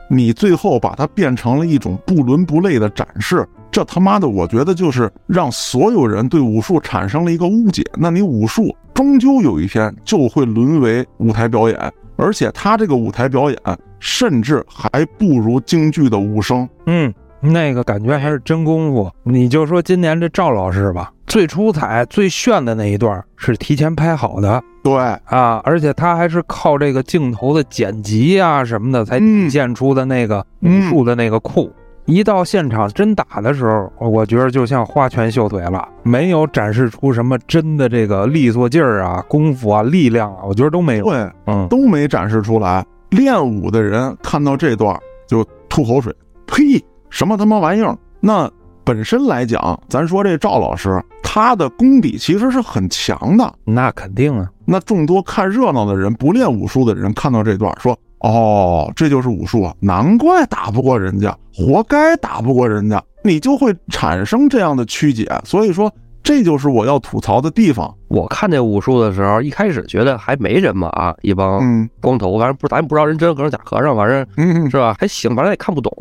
[0.08, 3.46] 你最后把它变成了一种不伦不类的展示。
[3.70, 7.82] 这他妈的，我觉得就是让所有人对武术产生了一个误解。
[7.96, 13.58] 那你武术终究有一天就会沦为舞台表演，而且他这个舞台表演
[13.98, 16.68] 甚至还不如京剧的武生。
[16.86, 17.12] 嗯，
[17.44, 19.10] 那个感觉还是真功夫。
[19.22, 24.62] 你就说今年这赵老师吧，最出彩、最炫的那一段是提前拍好的。
[24.82, 31.72] 对啊，而且他还是靠这个镜头的剪辑啊什么的才体现出的那个武术的那个酷。
[32.06, 41.04] 一到现场真打的时候，我觉得就像花拳绣腿了，没有展示出什么真的这个利索劲儿啊、功夫啊、力量啊，我觉得都没有。
[41.06, 42.84] 对，嗯，都没展示出来。
[43.08, 44.94] 练武的人看到这段
[45.26, 46.14] 就吐口水，
[46.46, 47.96] 呸，什么他妈玩意儿？
[48.18, 48.50] 那
[48.82, 54.50] 本身来讲，咱说这赵老师他的功底其实是很强的，那肯定啊。
[54.64, 57.96] 那众多看热闹的人、不练武术的人看到这段说。
[58.18, 59.74] 哦，这就是武术啊！
[59.80, 65.30] 难怪打不过人家，活该打不过人家，你就会产生这样的曲解。
[65.44, 67.94] 所以说，这就是我要吐槽的地方。
[68.08, 74.96] 我看这武术的时候，一开始觉得还没什么啊，一帮光头，反正不，咱不知道人真和尚假和尚，反正是吧？
[74.98, 75.92] 还行，反正也看不懂。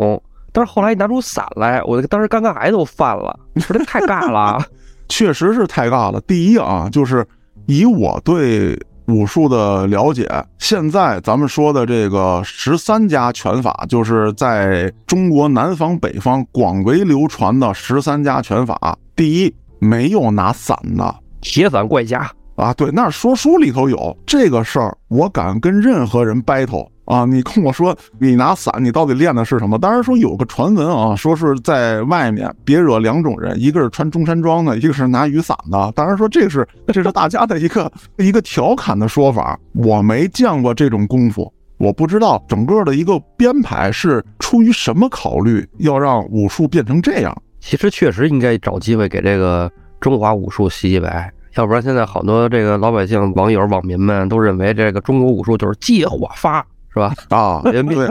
[0.54, 3.38] 但是后来一拿出伞来，我当时尴尬癌都犯了。
[3.54, 4.64] 你说这太尬了，
[5.10, 6.22] 确实是太尬了。
[6.22, 7.28] 第一啊，就是
[7.66, 8.80] 以我对。
[9.08, 10.26] 武术的了解，
[10.60, 18.98] 现在咱们说的这个十三家拳法，就是在中国南方、北方广为流传的十三家拳法。
[19.14, 26.88] 第一，没有拿伞的铁伞怪家啊，对，那说书里头有这个事儿，我敢跟任何人 battle。
[27.06, 29.78] 啊，你跟我说，你拿伞，你到底练的是什么？
[29.78, 35.92] 当然说有个传闻啊，说是在外面别惹两种人，一个是穿中山装的，一个是拿雨伞的。
[35.96, 39.60] 当然说这是这是大家的一个一个调侃的说法。
[39.74, 47.36] 我没见过这种功夫，我不知道整个的一个编排是出于什么考虑，要让武术变成这样。
[47.60, 51.32] 其实确实应该找机会给这个中华武术洗洗白。
[51.56, 57.14] 要不然现在好多这个老百姓、网友、网民们都认为这个中国武术就是借火发，是吧？
[57.30, 58.08] 啊，人民对，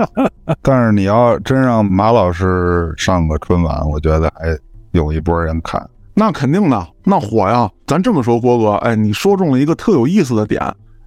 [0.61, 4.59] 但是你要真让马老师上个春晚，我觉得还
[4.91, 5.89] 有一波人看。
[6.15, 7.71] 那肯定的，那火呀！
[7.87, 10.61] 咱这么说，郭哥，哎，你说中了一个特有意思的点。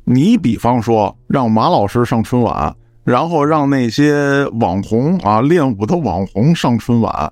[0.03, 7.31] 你比方说，让马老师上春晚，然后让那些网红啊练武的网红上春晚，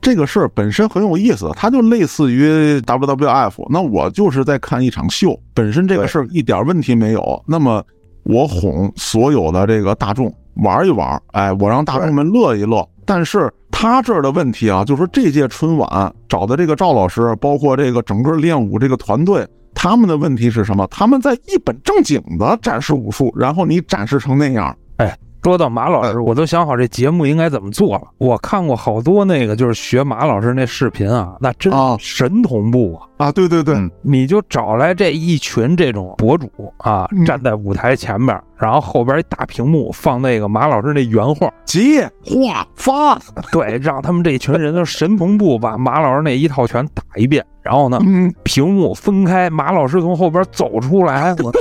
[0.00, 3.66] 这个事儿本身很有意思，它就类似于 WWF。
[3.70, 7.42] 那我就是在看一场秀，本身这个事儿一点问题没有。
[7.46, 7.84] 那么
[8.24, 12.86] 我哄所有的这个大众玩一玩，哎，我让大众们乐一乐。
[13.06, 20.86] 但是他这儿的问题啊，就是说这届春晚找的这个赵老师，包括这个整个练武这个团队，他们的问题是什么？
[20.88, 25.16] 他们在一本正经的展示武术，然后你展示成那样，哎。
[25.44, 28.00] 说到马老师，我都想好这节目应该怎么做了。
[28.16, 33.26] 我看过好多那个就是学马老师那视频啊，那真神同步啊！
[33.26, 43.20] 啊，对对对，你就找来这一群这种博主啊，站在舞台前面，然后后边一大屏幕放那个马老师那原话，接话发，
[43.52, 47.44] 对，让他们这群人都神同步把马老师那一套全打一遍。
[47.60, 47.98] 然后呢，
[48.44, 51.52] 屏幕分开，马老师从后边走出来，我。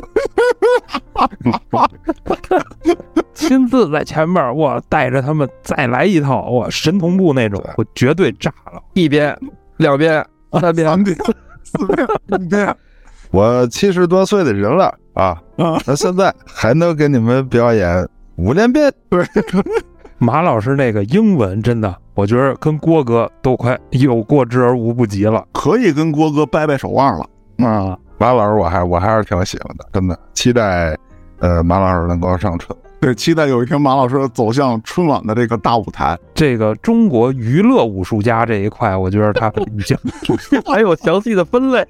[3.34, 8.82] 亲自在前面，我带着他们再来一套，我神同步那种，我绝对炸了！
[8.94, 9.36] 一边、
[9.78, 10.24] 两边、
[10.60, 11.16] 三边、三边、
[11.64, 12.76] 四边、五边。
[13.32, 18.94] 我七十多岁的人了啊，那现在还能给你们表演五连鞭？
[19.10, 19.26] 对，
[20.20, 27.26] 马老师那个英文真的，我觉得跟郭哥都快有过之而无不及了，可以跟郭哥掰掰手腕了
[27.58, 27.98] 啊！
[28.18, 30.98] 马老师，我还我还是挺喜欢的，真的期待。
[31.40, 36.18] 呃，马老师能够上春，对，期待有一天马老师走向春晚的这个大舞台。
[36.34, 39.98] 这个中国娱乐武术家这一块，我觉得他已经
[40.66, 41.86] 还有详细的分类，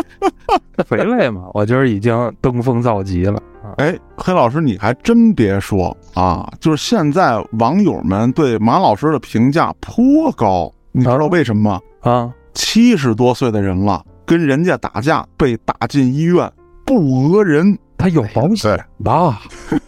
[0.84, 3.40] 肥类嘛，我觉得已经登峰造极了。
[3.78, 12.12] 哎，黑老师，你还真别说啊，就是现在网友们对马老师的评价颇高，你知道为什么吗？
[12.12, 16.52] 啊，七十多岁的人了，跟人家打架被打进医院，
[16.84, 17.78] 不讹人。
[17.96, 19.40] 他有保险吧？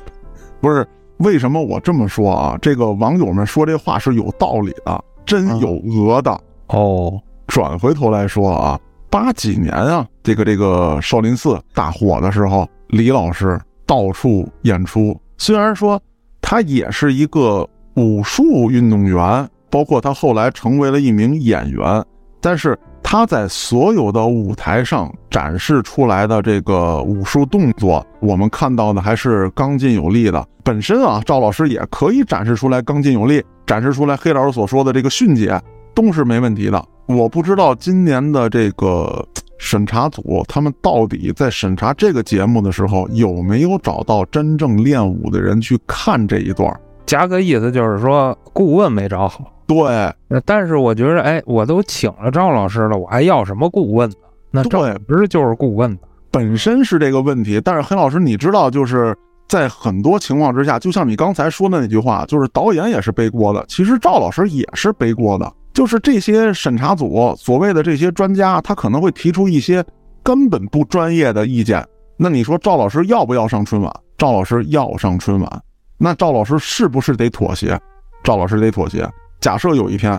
[0.63, 2.57] 不是，为什么我这么说啊？
[2.63, 7.21] 这个网友们说这话是有道理的，真有讹的哦。
[7.47, 15.15] 转回头来说啊，八几年啊，这个这个少林寺大火的时候，李老师到处演出。
[15.37, 16.01] 虽然说
[16.41, 22.03] 他也是一个武术运动员，包括他后来成为了一名演员，
[22.41, 22.79] 但是。
[23.11, 30.47] 他在所有的舞台上展示出来的这个武术动作，我们看到的还是刚劲有力的。
[30.63, 35.59] 本身啊，赵老师也可以展示出来刚劲有力，展示出来黑老师所说的这个迅捷，
[35.95, 36.85] 都是没问题的。
[37.07, 46.71] 我不知道今年的这个审查组，他们到底在审查这个节目的时候，有没有找到真正练武的人去看这一段？
[47.07, 49.51] 加个意思就是说，顾问没找好。
[49.69, 54.17] 对，但是我觉得，哎，我都请了赵老师了，我还要什么顾问呢？
[54.51, 55.97] 那赵，不是就是顾问
[56.31, 57.61] 本身是这个问题。
[57.61, 59.15] 但是黑老师，你知道，就是
[59.47, 63.63] 在很多情况之下，就像你刚才说的那句话，就是导演也是背锅的。
[63.69, 69.85] 其实赵老师也是背锅的，就是这些审查组所谓的这些专家，他可能会提出一些
[70.23, 71.87] 根本不专业的意见。
[72.17, 73.93] 那你说赵老师要不要上春晚？
[74.17, 75.63] 赵老师要上春晚，
[75.99, 77.79] 那赵老师是不是得妥协？
[78.25, 79.07] 赵老师得妥协。
[79.41, 80.19] 假设有一天，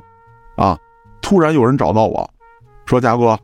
[0.56, 0.78] 啊，
[1.22, 2.30] 突然有人找到我，
[2.86, 3.38] 说：“嘉哥，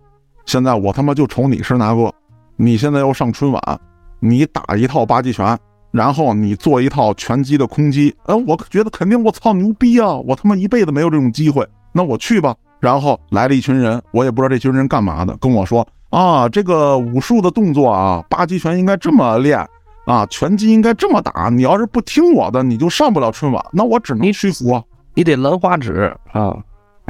[0.46, 2.14] 现在我他妈就瞅你是哪个？
[2.56, 3.80] 你现在要上春晚，
[4.20, 5.58] 你打一套八极拳，
[5.92, 8.16] 然后你做一套拳击的空击。
[8.26, 10.14] 哎，我觉得肯定我操牛逼啊！
[10.14, 12.56] 我他妈一辈子没有这种机会，那我去吧。
[12.80, 19.60] 然后来了一群人，我也不知道这群人干嘛的，跟我说：啊，这个武术的动作啊，八极拳应该这么练，
[20.06, 21.50] 啊，拳击应该这么打。
[21.50, 23.64] 你要是不听我的，你就上不了春晚。
[23.74, 24.82] 那我只能屈服啊。”
[25.16, 26.56] 你得兰花指啊，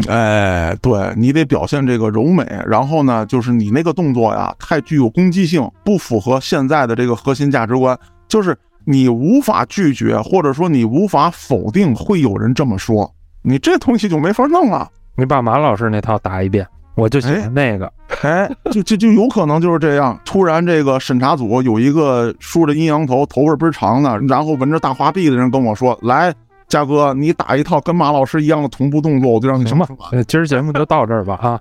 [0.07, 7.97] 哎，对你得表现这个柔美，然后呢，就是你那个动作呀，太具有攻击性，不符合现在的这个核心价值观，
[8.27, 14.87] 就是你无法拒绝，或者说你无法否定，会有人这么说，你这东西就没法弄了。
[15.15, 17.91] 你把马老师那套打一遍，我就喜欢那个，
[18.21, 26.31] 哎，就就就有可能就是这样，突然这个审查组有一个梳着阴阳头，头发倍儿长的，然后纹着大花臂的人跟我说，来。
[26.67, 29.87] 嘉哥，你打一套跟马老师一样的同步动作，我就让你什么？
[30.27, 31.59] 今儿节目就到这儿吧，啊。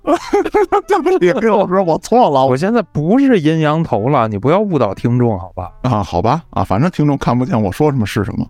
[0.87, 5.71] 对不起，黑老师，我错了，我现在不是阴阳头了，你不要误导听众，好吧？
[5.83, 8.45] 啊，好吧，啊，反正听众看不见我说什么是什么。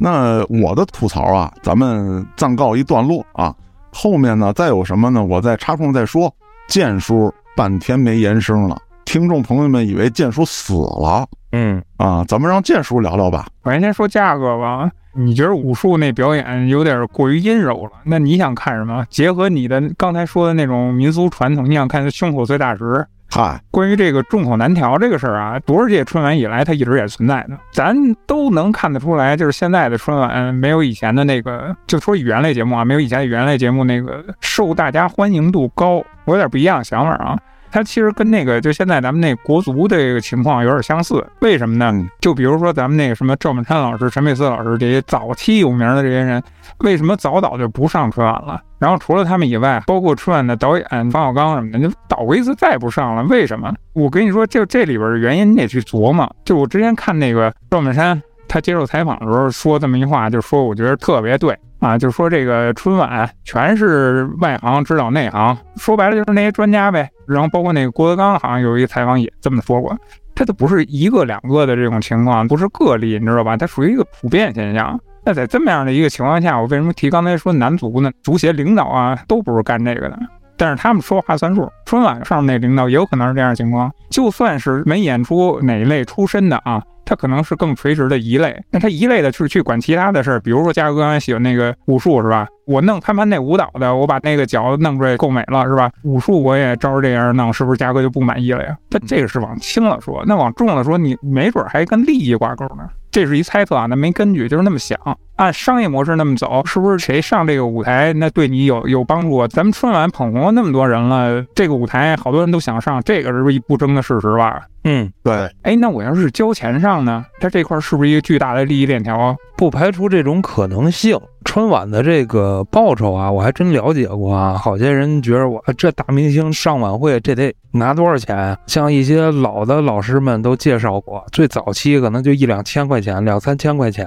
[0.00, 3.54] 那我的吐槽啊，咱们暂告一段落啊。
[3.92, 5.22] 后面呢，再有什么呢？
[5.22, 6.32] 我再插空再说。
[6.68, 8.78] 剑叔半天没言声了。
[9.12, 13.46] 听众朋友们以为剑叔死了，嗯啊，咱们让剑叔聊聊吧。
[13.62, 17.90] 我先说价格吧，你觉得武术那表演有点过于阴柔了？
[18.04, 19.04] 那你想看什么？
[19.10, 23.06] 结合你的刚才说的那种民俗传统，你想看胸口碎大石？
[23.30, 27.94] 嗨，关于这个众口难调这个事儿啊，多少届春晚以来，它一直也存在的，咱
[28.26, 36.02] 都能看得出来，就是现在的春晚没有以前的那个，就说语言类节目啊，没有以前的语言类节目那个受大家欢迎度高。
[36.24, 37.38] 我有点不一样想法啊，
[37.72, 41.26] 它其实跟那个就现在咱们那国足的这个情况有点相似。
[41.40, 42.06] 为什么呢？
[42.20, 46.42] 就比如说咱们那个什么赵本山老师、陈佩斯老师这些早期有名的这些人，
[46.80, 48.60] 为什么早早就不上春晚了？
[48.78, 53.22] 然后除了他们以外，包括春晚的导演冯小刚什么的，就倒过一次再不上了。
[53.24, 53.72] 为什么？
[53.94, 56.30] 我跟你说，就这里边的原因，你得去琢磨。
[56.44, 67.10] 就我之前看那个赵本山，他接受采访的时候说这么一句话，就说我觉得特别对啊，就说这个春晚全是外行指导内行，说白了就是那些专家呗。
[67.26, 69.98] 然后包括那个郭德纲好像有一个采访也这么说过，
[70.32, 73.56] 他都不是一个两个的这种情况，不是个例，你知道吧？
[73.56, 74.98] 它属于一个普遍现象。
[75.24, 78.12] 那在这么样的一个情况下，我为什么提刚才说男足呢？
[78.22, 80.16] 足协领导啊，都不是干这个的，
[80.56, 81.68] 但是他们说话算数。
[81.84, 88.62] 春晚上面那领导也有可能是这样情况，就算是没演出哪一类出身的啊，他可能是更垂直的一类。
[88.70, 92.46] 那他一类的是去管其他的事，比如说嘉哥刚才喜欢那个武术是吧？
[92.66, 95.90] 我弄他们那舞蹈的，我把那个脚弄出来够美了是吧？
[96.02, 98.76] 武术我也照着这样弄，是不是嘉哥就不满意了呀？
[98.90, 102.88] 他这个是往轻了说，那往重了说，你没准还跟利益挂钩呢。
[103.10, 104.98] 这是一猜测啊，那没根据，就是那么想。
[105.36, 109.46] 按商业模式那么走，是不是谁上这个舞台，那对你有有帮助？
[109.48, 114.62] 咱们春晚捧红了那么多人了，这个舞台好多人都想上，这个是不是一不争的事实吧？
[114.84, 115.34] 嗯，对。
[115.62, 117.22] 哎，那我要是交钱上呢？
[117.38, 119.36] 他这块是不是一个巨大的利益链条啊？
[119.58, 121.18] 不排除这种可能性。
[121.42, 124.54] 春晚的这个报酬啊，我还真了解过啊。
[124.54, 128.56] 好些人觉得我这大明星上晚会，这得拿多少钱？
[128.66, 134.06] 像一些老的老师们都介绍过，最早期可能就一两千块钱，两三千块钱，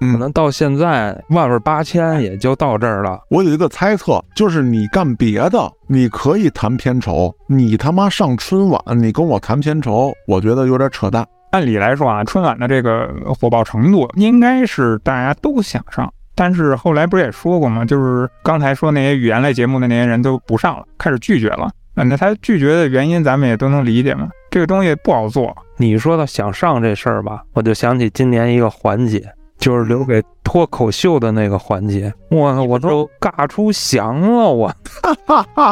[0.00, 3.20] 可能到现在万万八千也就到这儿了。
[3.28, 11.26] 我有一个猜测，就是你干别的，你可以谈片酬，你他妈上春晚，你跟我谈片酬，我觉得有点扯淡。
[11.50, 13.10] 按理来说啊，春晚的这个
[13.40, 16.08] 火爆程度，应该是大家都想上。
[16.40, 17.84] 但是后来不是也说过吗？
[17.84, 21.70] 就是刚才说那些语言类节目的那些人都不上了，开始拒绝了。
[21.92, 24.26] 那他拒绝的原因咱们也都能理解嘛。
[24.50, 25.54] 这个东西不好做。
[25.76, 29.22] 你说到想上这事儿吧，我就想起今年一个环节，
[29.58, 32.10] 就是留给脱口秀的那个环节。
[32.30, 34.74] 我我都尬出翔了，我。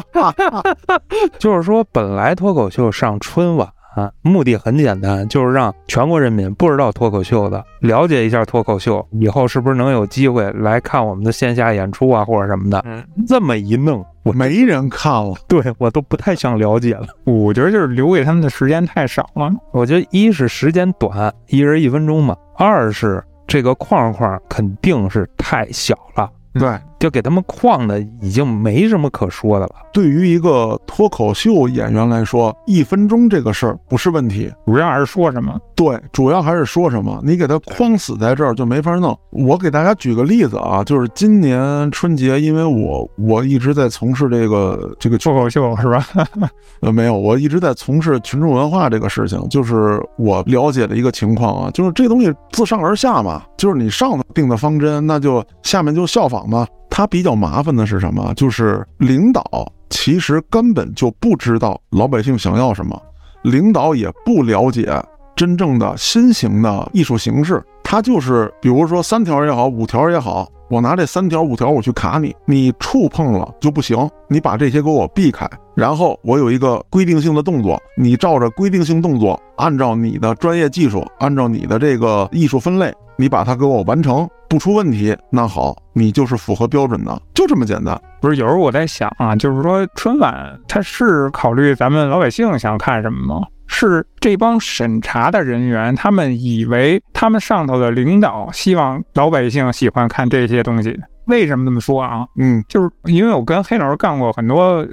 [1.40, 3.66] 就是说，本来脱口秀上春晚。
[3.98, 12.80] 啊，目的很简单，就是让全国人民不知道脱口秀的了解一下脱口秀，以后是不是能有机会来看我们的线下演出啊，或者什么的？
[12.86, 17.06] 嗯，这么一弄，我没人看了，对我都不太想了解了。
[17.24, 19.50] 我觉得就是留给他们的时间太少了。
[19.72, 26.30] 我觉得一是时间短，一人一分钟嘛；二是这个框框肯定是太小了。
[26.54, 26.68] 对，
[26.98, 29.74] 就给他们框的已经没什么可说的了。
[29.92, 35.58] 对于一个脱口秀演员来说，一分钟这个事儿不是问题，主要还是说什么？
[35.74, 37.20] 对，主要还是说什么？
[37.24, 39.16] 你给他框死在这儿就没法弄。
[39.30, 46.06] 我给大家举个例子啊，就是今年春节，因为我我一直在从事这个这个脱口秀，是吧？
[46.80, 49.40] 呃，没有，我一直在从事群众文化这个事情。
[49.48, 56.66] 就是我了解的一个情况啊，就是这东西自上而下嘛，就是你上定的方针，那就下面就效仿嘛。
[56.90, 58.32] 它比较麻烦的是什么？
[58.34, 59.42] 就是领导
[59.88, 63.00] 其实根本就不知道老百姓想要什么，
[63.42, 64.90] 领导也不了解
[65.36, 67.62] 真正的新型的艺术形式。
[67.84, 75.48] 他就是比如说三条也好，五条也好，我拿这三条五条我去卡你，你触碰了就不行，你把这些给我避开。
[75.74, 84.28] 然后我有一个规定性的动作，你照着规定性动作，按照你的专业技术，按照你的这个艺术分类，你把它给我完成。
[84.48, 88.00] 不出问题，那好，你就是符合标准的，就这么简单。
[88.18, 93.46] 不是有时候我在想啊，就是说春晚它是考虑咱们老百姓想看什么吗？
[93.68, 100.98] 是这帮审查的人员，他们以为他们上头的领导希望老百姓喜欢看这些东西。
[101.26, 102.26] 为什么这么说啊？
[102.36, 104.84] 嗯，就是因为我跟黑老师干过很多。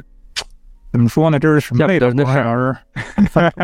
[0.92, 1.38] 怎么说呢？
[1.38, 2.14] 这是什么类的？
[2.14, 2.74] 那是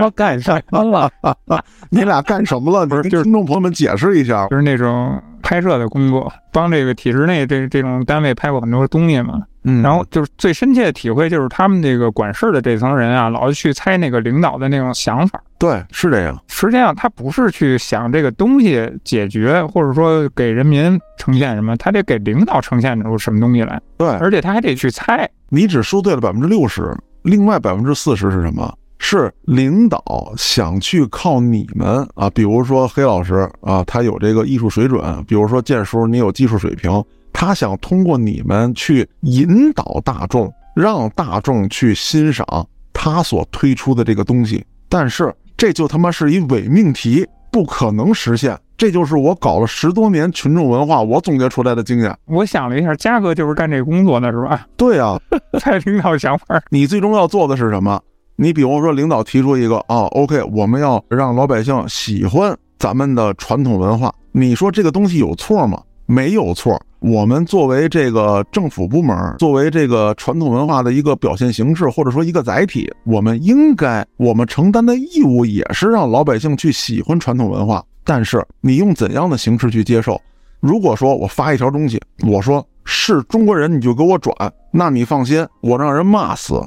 [0.02, 1.10] 我 干什么了？
[1.90, 2.86] 你俩干什么了？
[2.86, 9.42] 不是，就是听众朋友们解释一下，就是那种拍摄的工作，帮这个体制内这这种单位拍过很多东西嘛。
[9.64, 15.40] 嗯，然后就是最深切的体会，就是他们这个管事的这层人啊，老是去猜那个领导的那种想法。
[15.60, 16.36] 对，是这样。
[16.48, 23.80] 实际上他不是去想这个东西解决，或者说给人民呈现什么，他得给领导呈现出什么东西来。
[23.98, 25.30] 对，而且他还得去猜。
[25.50, 26.96] 你只说对了百分之六十。
[27.24, 28.74] 另外百分之四十是什么？
[29.04, 42.46] 是领导想去靠你们啊，比如说黑老师啊，他有这个艺术水准；比如说建叔，你有技术水平，他想通过你们去引导大众，让大众去欣赏
[42.94, 44.64] 他所推出的这个东西。
[44.88, 48.58] 但是这就他妈是一伪命题，不可能实现。
[48.78, 52.16] 这就是我搞了十多年群众文化，我总结出来的经验。
[52.26, 54.66] 我想了一下，嘉哥就是干这工作的，是吧？
[54.78, 55.20] 对啊，
[55.60, 56.62] 太领导想法。
[56.70, 58.00] 你最终要做的是什么？
[58.36, 64.14] 你比如说，领导提出一个啊，OK，我们要让老百姓喜欢咱们的传统文化。
[64.32, 65.82] 你说这个东西有错吗？
[66.06, 66.82] 没有错。
[67.00, 77.84] 我们作为这个政府部门，作为这个传统文化的一个表现形式，或者说一个载体，我们应该，我们承担的义务也是让老百姓去喜欢传统文化。
[78.04, 80.20] 但是你用怎样的形式去接受？
[80.60, 84.36] 如果说我发一条东西，我说是中国人，你就给我转，
[84.72, 86.62] 那你放心，我让人骂死。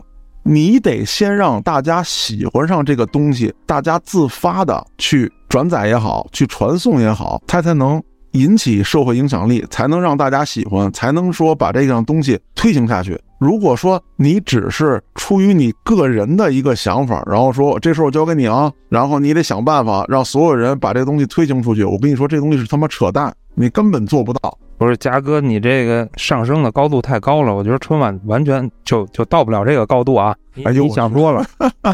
[0.46, 13.18] 你得先让大家喜欢上这个东西，大家自发的去转载也好，去传送也好，它才能引起社会影响力，才能让大家喜欢，才能说把这样东西推行下去。
[13.38, 24.58] 如果说你只是出于你个人的一个想法，然后说这事我交给你啊，然后你得想办法让所有人把这东西推行出去，我跟你说这东西是他妈扯淡，你根本做不到。
[24.76, 30.34] 不是嘉哥，你这个上升的高度太高了，我觉得春晚完全就就到不了这个高度啊！
[30.54, 31.44] 你想多了，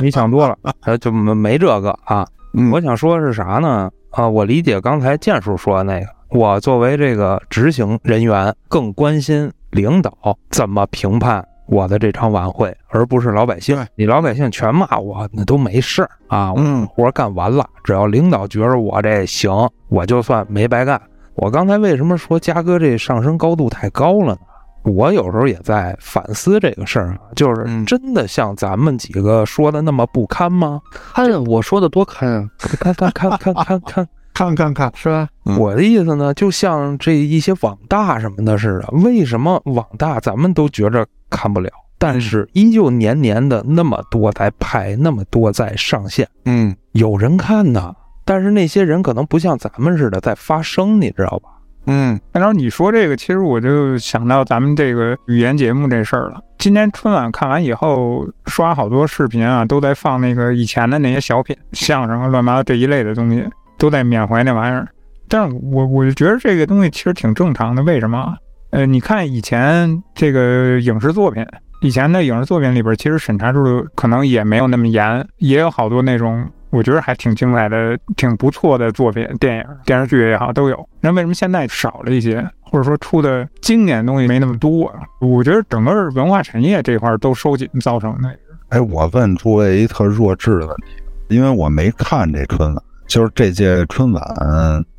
[0.01, 2.27] 你想多了， 呃，就没没这个啊。
[2.73, 3.91] 我想说是啥呢？
[4.11, 10.13] 啊，我理解刚才建叔说的那个，我作为这个执行人员，更关心领导
[10.51, 13.87] 怎么评判我的这场晚会，而不是老百姓。
[13.95, 16.55] 你老百姓全骂我，那都没事儿啊。
[16.57, 21.01] 嗯，活干完了，只要领导觉着我这行，我就算没白干。
[21.35, 24.39] 我刚才为什么说嘉哥这上升高度太高了呢？
[24.83, 30.81] 我有时候也在反思这个事儿啊，就是真的像咱们几个说的那么不堪吗？
[30.91, 32.49] 看我说的多堪啊！
[32.59, 35.29] 看看看看看看 看看看，是吧？
[35.59, 47.95] 我的意思呢，就像这一些网大什么的似的，为什么网大咱们都觉着看不了，但是依旧年年的那么多在拍，那么多在上线，嗯，有人看呢。
[48.31, 51.51] 但是那些人可能不像咱们似的在发声，你知道吧？
[51.87, 56.41] 嗯，然后你说这个，其实我就想到咱们这个语言节目这事儿了。
[56.57, 63.45] 今年春晚看完以后，刷好多视频啊，都在放那个以前的那些小品、相声啊、乱七八这一类的东西，
[63.77, 64.87] 都在缅怀那玩意儿。
[65.29, 67.83] 但是我我就觉得这个东西其实挺正常的。
[67.83, 68.37] 为什么？
[68.71, 71.45] 呃，你看以前这个影视作品，
[71.81, 76.49] 以前的影视作品里边，其实审查制度可能也没有那么严，也有好多那种。
[76.71, 80.89] 我觉得还挺精彩的，挺不错的作品，电影、电视剧也好都有。
[81.01, 85.01] 那为什么现在少了一些，或者说出的经典东西没那么多啊？
[85.21, 88.29] 我觉得整个文化产业这块都收紧造成的。
[88.69, 94.23] 哎，我问诸位一特弱智的问题，因为我没看这春晚，就是这届春晚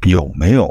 [0.06, 0.68] 有没有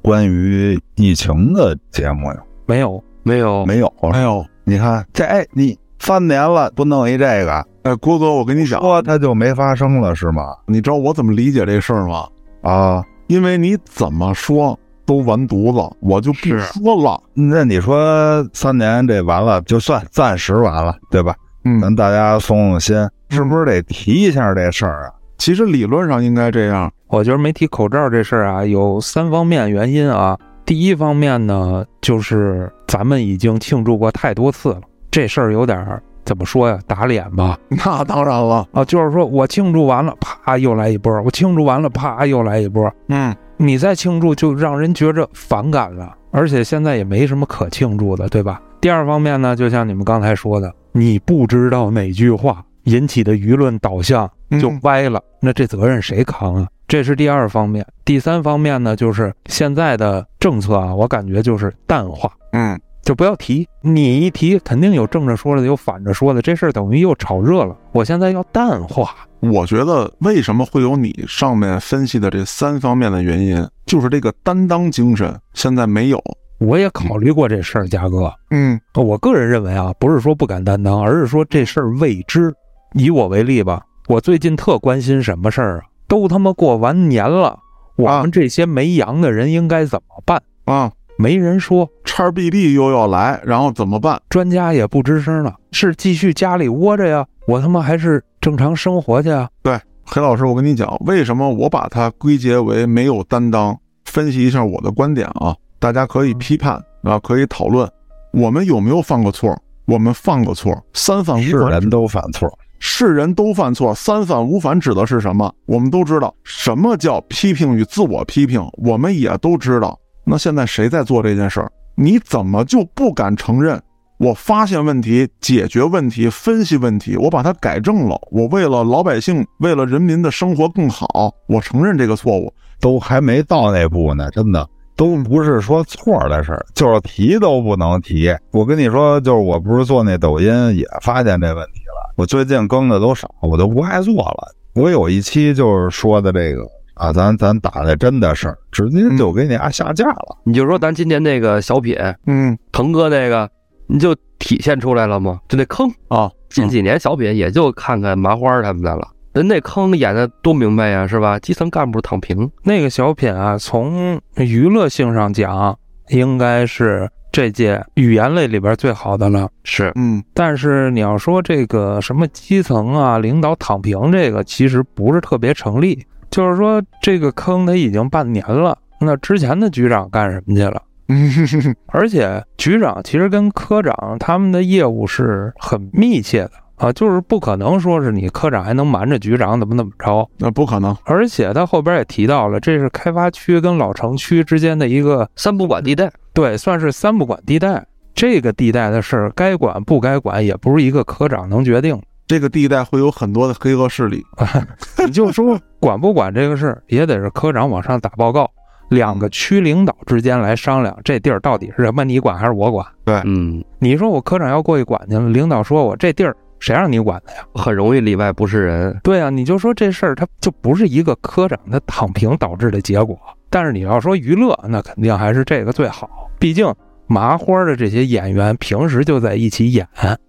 [0.00, 2.36] 关于疫情的节目呀？
[2.66, 4.46] 没有，没有，没有，没有。
[4.62, 7.64] 你看这，哎，你三年了不弄一这个？
[7.84, 10.56] 哎，郭哥，我跟你讲，说他就没发生了是吗？
[10.66, 12.26] 你知道我怎么理解这事儿吗？
[12.62, 17.20] 啊，因为你怎么说都完犊子，我就不说了。
[17.34, 21.34] 那你说三年这完了，就算暂时完了，对吧？
[21.64, 22.96] 嗯，咱大家松松心，
[23.28, 25.12] 是不是得提一下这事儿啊？
[25.38, 26.90] 其实理论上应该这样。
[27.08, 30.36] 我觉得没提口罩这事儿啊，有三方面原因啊。
[30.64, 34.80] 第一方面呢，就是咱们已经庆祝过太多次了，
[35.10, 36.02] 这事儿有点儿。
[36.22, 36.78] 怎么说呀？
[36.86, 37.58] 打脸吧？
[37.68, 38.84] 那当然了啊！
[38.84, 42.88] 就是说我庆祝完了，啪又来一波；我庆祝完了，啪又来一波。
[43.08, 48.62] 嗯，你再庆祝就让人觉着反感了，而且现在也没什么可庆祝的，对吧？
[48.80, 54.30] 第二方面呢，就像你们刚才说的，你不知道哪句话引起的舆论导向
[54.60, 56.68] 就歪了，那这责任谁扛啊？
[56.86, 57.84] 这是第二方面。
[58.04, 62.30] 第三方面呢，就是现在的政策啊，我感觉就是淡化。
[62.52, 62.78] 嗯。
[63.10, 67.76] 就不要提，你一提肯定有正着说的，有反着说的，这事儿等于又炒热了。
[67.90, 69.12] 我现在要淡化。
[69.40, 76.22] 我觉得为什么会有你上面分析的这三方面的原因，就是这个担当精神现在没有。
[76.60, 78.32] 我也考虑过这事儿，嘉哥。
[78.52, 82.54] 嗯，我个人认为啊，不是说不敢担当，而是说这事儿未知。
[82.92, 85.82] 以我为例吧，我最近特关心什么事儿啊？
[86.06, 87.58] 都他妈过完年了，
[87.96, 90.92] 我们这些没阳的人应该怎么办啊？
[91.20, 94.18] 没人说叉 B B 又要来，然后怎么办？
[94.30, 95.54] 专家也不吱声了。
[95.70, 99.46] 是继续家里窝着呀，我他妈还是正常生活去啊？
[99.62, 103.78] 对，黑老师，我跟你讲，为什么我把它归结为没有担当？
[104.06, 107.86] 分析一下我的观点啊，大家可以批判啊，可以讨论，
[108.32, 109.54] 我们有没有犯过错？
[109.84, 115.52] 我们犯过错，三犯是人都犯错，是人都犯错，三犯五反指的是什么？
[115.66, 119.99] 我们都知道什么叫批评与自我批评，我们也都知道。
[120.24, 121.70] 那现在谁在做这件事儿？
[121.96, 123.80] 你怎么就不敢承认？
[124.18, 128.20] 我发现问题，解决问题，分析问题，我把它改正了。
[128.30, 134.30] 我为了老百姓，为了人民的生活更好，我承认这个错误，都还没到那步呢。
[134.30, 138.30] 真的都不是说错的事儿，就是提都不能提。
[138.50, 142.12] 我跟你说，就是我不是做那抖音也发现这问题了。
[142.16, 144.54] 我最近更的都少，我都不爱做了。
[144.74, 146.62] 我有一期就是说的这个
[147.00, 150.36] 啊，咱咱打的真的是直接就给你啊下架了。
[150.44, 151.96] 你就说咱今年那个小品，
[152.26, 153.50] 嗯，腾哥那个。
[153.92, 155.40] 你就体现出来了吗？
[155.48, 156.30] 就那坑啊！
[156.48, 161.40] 近几年小品也就看看麻花他们的了，人那坑演的多明白呀，是吧？
[161.40, 165.76] 基层干部躺平，那个小品啊，从娱乐性上讲，
[166.10, 169.48] 应该是这届语言类里边最好的了。
[169.64, 170.22] 是，嗯。
[170.32, 176.06] 但是你要说这个什么基层啊，领导躺平，这个其实不是特别成立。
[176.30, 180.82] 就是说这个坑他已经半年了，那之前的局长干什么去了？
[181.88, 190.96] 而且局长其实跟科长他们的业务是很密切的啊，就是不可能说是你科长还能瞒着局长怎么怎么着，那不可能。
[191.04, 197.84] 而且他后边也提到了，这是开发区跟老城区之间的一个三不管地带，对，算是三不管地带。
[198.14, 202.00] 这个地带的事儿该管不该管，也不是一个科长能决定。
[202.30, 204.24] 这个地带会有很多的黑恶势力，
[205.04, 208.48] 你就说管不管这个事儿，也得是科长往上打报告。
[208.88, 212.04] 两个区领导之间来商量，这地儿到底是什么？
[212.04, 212.86] 你管还是我管？
[213.04, 217.40] 对，嗯，你说我科长要过去管去了，领导说我这地儿谁让你管的呀？
[217.56, 218.96] 很容易里外不是人。
[219.02, 223.18] 对啊，你就说这事儿，它就不是一个科长他躺平导致的结果。
[223.48, 226.08] 但是你要说娱乐，那肯定还是这个最好，
[226.38, 226.72] 毕竟。
[227.10, 229.84] 麻花的这些演员平时就在一起演，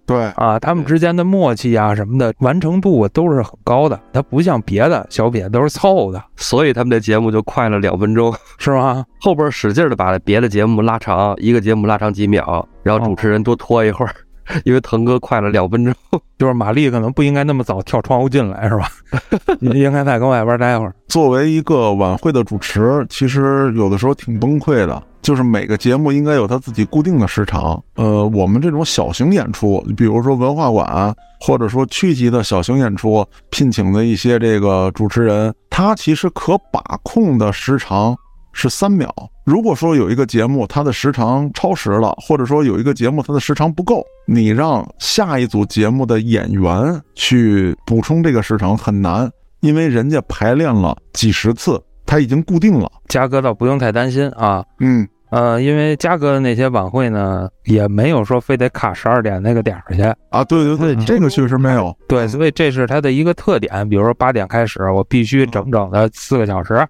[0.07, 3.99] 对啊，他们之间的默契啊什么的完成度都是很高的。
[4.11, 9.05] 他不像别的小品都是凑的，所以他们的节目就快了两分钟，是吗？
[9.19, 14.15] 后边使劲的把别的节目拉长，一个节目拉长几秒，然后主持人多拖一会儿，
[14.65, 15.93] 因为腾哥快了两分钟，
[16.37, 18.87] 就是马丽可能不应该那么早跳窗户进来，是吧？
[19.59, 20.93] 你应该再跟外边待会儿。
[21.07, 25.01] 作为一个晚会的主持，其实有的时候挺崩溃的。
[25.21, 27.79] 就是每个节目应该有它自己固定的时长。
[27.93, 38.17] 呃，我们这种小型演出，比如说文化馆，或者说区级的小型演出，聘请的一些这个主持人，他其实可把控的时长
[38.51, 39.13] 是三秒。
[39.43, 49.29] 如果说有一个节目它的时长超时了，或者说有一个节目它的时长不够，你让下一组节目的演员去补充这个时长很难，
[49.61, 51.81] 因为人家排练了几十次。
[52.05, 54.65] 他已经固定了，嘉哥倒不用太担心啊。
[54.79, 60.43] 嗯呃，因为嘉哥的那些晚会呢，也没有说非得卡十二点那个点儿去啊。
[60.43, 61.95] 对对对，这个确实没有。
[62.09, 63.87] 对，所以这是他的一个特点。
[63.87, 66.85] 比如说八点开始，我必须整整的四个小时。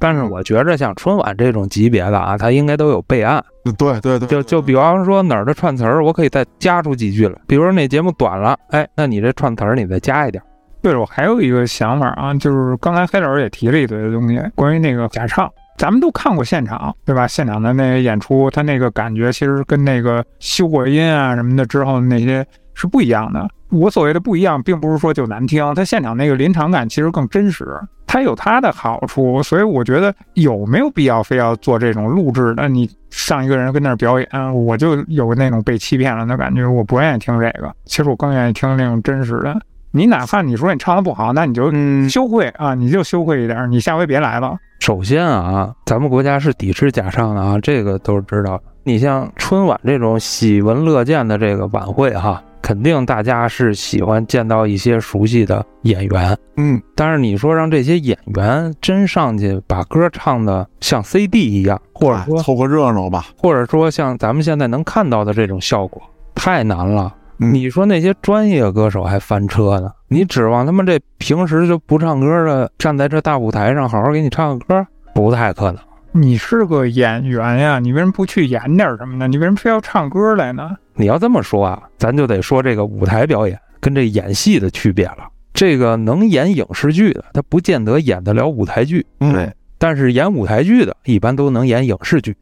[0.00, 3.44] 但是我觉着像春晚这种级别的啊，它应该都有备案。
[3.76, 7.34] 对对对，就就比方说哪儿的串词儿，我可以再加出几句来。
[7.46, 10.42] 比如说那节目短了，哎，那你这串词儿你再加一点。
[10.80, 17.26] 对了，我还有一个想法啊，就是刚才黑老师也提了一堆的东西，关于那个假唱，咱们都看过现场，对吧？
[17.26, 23.46] 现场的那个演出，他那个感觉其实跟那个修过音啊什么的之后那些是不一样的。
[23.70, 27.66] 我所谓的不一样，并不是说就难听，他现场那个临场感其实更真实，
[28.08, 29.40] 它有它的好处。
[29.44, 32.68] 所以我觉得有没有必要非要做这种录制的？
[32.68, 37.72] 你上一个人跟那儿表演，我就有那种被欺骗了的感觉，我不愿意听这个。
[37.84, 39.56] 其实我更愿意听那种真实的。
[39.90, 41.72] 你哪怕你说你唱的不好，那你就
[42.08, 44.56] 羞愧啊，你就羞愧一点，你下回别来了。
[44.80, 48.60] 首先啊，咱们国家是抵制假唱的啊，这个都是知道。
[48.84, 56.36] 你像春晚这种喜闻乐见的这个晚会哈，肯定大家是喜欢见到一些熟悉的演员。
[56.58, 66.02] 嗯，但是你说让这些演员真上去把歌唱的像 CD 一样，或者说凑个热闹吧，或者说像咱们现在能看到的这种效果，
[66.34, 67.14] 太难了。
[67.38, 69.90] 你说那些专业歌手还翻车呢？
[70.08, 75.80] 你指望他们这平时就不唱歌的站在这大舞台上好好给你唱个歌，不太可能。
[76.12, 79.28] 你是个演员呀，你为什么不去演点什么呢？
[79.28, 80.76] 你为什么非要唱歌来呢？
[80.94, 85.28] 你要这么说啊，咱就得说这个舞台表演跟这演戏的区别了。
[85.52, 89.04] 这个能演影视剧的，他不见得演得了舞台剧。
[89.18, 92.34] 对，但是演舞台剧的，一般都能演影视剧，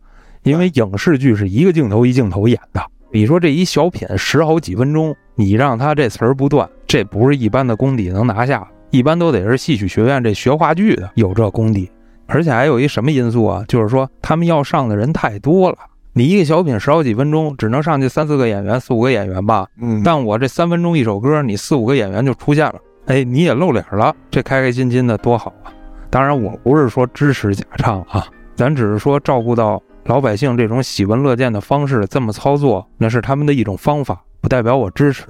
[0.43, 2.81] 因为影视剧是一个镜头一镜头演的。
[3.13, 11.91] 你说这一小品十好几分钟，你让他这词儿不断，这不是一般的功底能拿下，一般都得是戏曲学院这学话剧的有这功底。
[12.27, 13.65] 而且还有一什么因素啊？
[13.69, 15.77] 就是说他们要上的人太多了，
[16.13, 19.67] 你一个小品十好几分钟，只能上去三四个演员、四五个演员吧？
[19.81, 22.75] 嗯，但我这三分钟一首歌，你四五个演员就出现了，
[23.07, 25.73] 哎，你也露脸了，这开开心心的多好啊！
[26.11, 35.25] 当然，我不是说支持假唱啊，咱只是说照顾到老百姓这种喜闻乐见的方式，这么操作那是他们的一种方法，不代表我支持。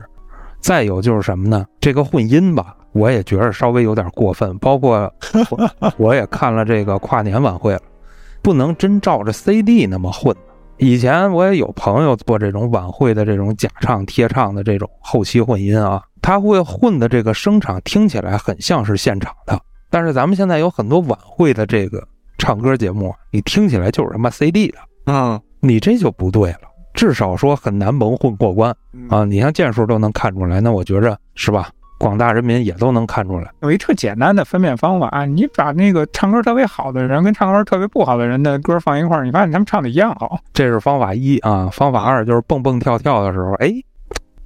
[0.61, 1.65] 再有就是什么呢？
[1.81, 4.57] 这个混音吧，我也觉得稍微有点过分。
[4.59, 5.13] 包括
[5.99, 7.81] 我也看了这个跨年晚会了，
[8.43, 10.35] 不能真照着 CD 那么混。
[10.79, 19.59] 以前我也有朋友做这种晚会的这种假唱贴唱的这种后期混音啊，他会混的这个声场听起来很像是现场的。
[19.89, 26.61] 但是咱们现在有很多晚会的这个唱歌节目，你听起来就是他妈 CD 的，啊，你这就不对了。
[26.93, 28.75] 至少说很难蒙混过关
[29.11, 29.25] 啊！
[29.25, 31.71] 你像剑术都能看出来，那我觉着是吧？
[31.99, 33.51] 广大人民也都能看出来。
[33.63, 40.39] 有一特简单的分辨方法，啊你把那个唱歌特别好的人跟唱歌特别不好的人的歌放一块儿，你发现他们唱的一样好。
[40.53, 41.69] 这是方法一啊。
[41.73, 43.73] 方法二就是蹦蹦跳跳的时候，哎，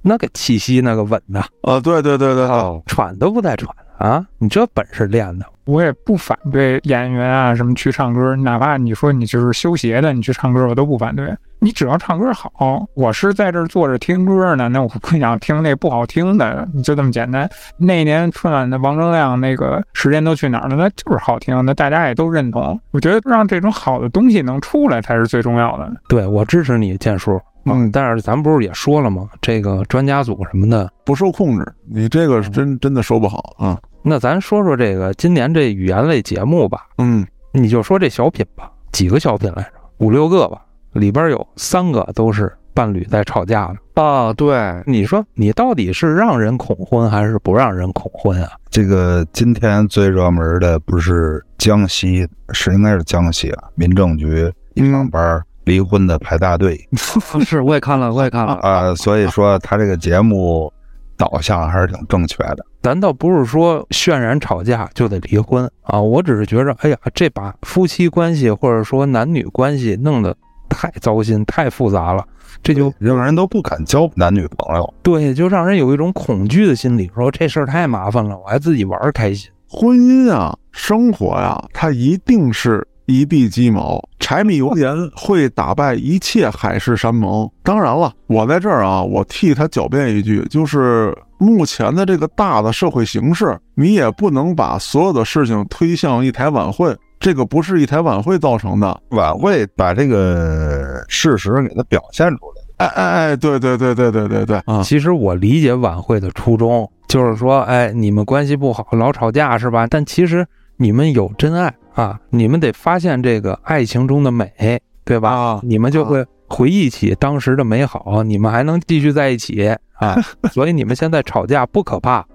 [0.01, 2.47] 那个气息那个稳呐啊，对对对对，
[2.85, 4.25] 喘都不带喘啊！
[4.37, 5.45] 你这本事练的。
[5.65, 11.33] 我也不反对演员啊什么去唱歌，哪怕你说你就是修鞋的，你去唱歌我都不反对。
[11.59, 17.47] 你只要唱歌好，我是在这儿坐着听歌呢，那我不想听那不好听的，就这么简单。
[17.77, 20.75] 那年春晚的王铮亮那个时间都去哪儿了？
[20.75, 22.77] 那就是好听，那大家也都认同。
[22.89, 25.91] 我觉得让这种好的东西能出来才是最重要的。
[26.09, 29.29] 对我支持你建叔，嗯，但是咱不是也说了吗？
[29.39, 33.77] 这个专家组什么的不受控制，你这个真真的说不好啊。
[34.03, 39.71] 那咱说说这个今年这语言类节目吧，嗯，你就说这小品吧，几个小品来着？
[39.97, 40.61] 五六个吧。
[40.93, 44.33] 里边有三个都是伴侣在吵架的啊！
[44.33, 48.51] 对，你说你到底是让人恐婚还是不让人恐婚啊？
[48.69, 56.77] 这个今天最热门的不是江西，是应该是江西啊，民政局一上班离婚的排大队。
[57.45, 58.93] 是，我也看了，我也看了啊。
[58.95, 60.69] 所以说他这个节目
[61.15, 62.65] 导向还是挺正确的。
[62.81, 70.35] 咱倒不是说渲染吵架就得离婚啊，我只是觉着，哎呀，这把夫妻关系或者说男女关系弄得。
[70.73, 72.25] 太糟心，太复杂了，
[72.63, 74.93] 这就让人都不敢交男女朋友。
[75.03, 79.51] 对，就让人有一种恐惧的心理，说这事儿太麻烦了，我还自己玩开心。
[79.67, 87.49] 婚姻啊，生活呀，它一定是一地鸡毛，柴米油盐会打败一切海誓山盟。
[87.63, 96.95] 当然了，我在这儿啊，我替他狡辩一句，就是目前的这个大的社会形势，你也不能把所有的事情推向一台晚会。
[97.19, 102.61] 这个不是一台晚会造成的，晚会把这个事实给它表现出来。
[102.77, 104.81] 哎哎哎，对对对对对对对啊！
[104.81, 109.85] 其实我理解晚会的初衷，就是说，哎，你们关系不好，老吵架是吧？
[109.87, 110.43] 但其实
[110.77, 115.29] 你们有真爱啊，你们得发现这个爱情中的美，对吧？
[115.29, 120.15] 啊，你们就会回忆起当时的美好，你们还能继续在一起啊。
[120.51, 122.25] 所以你们现在吵架不可怕，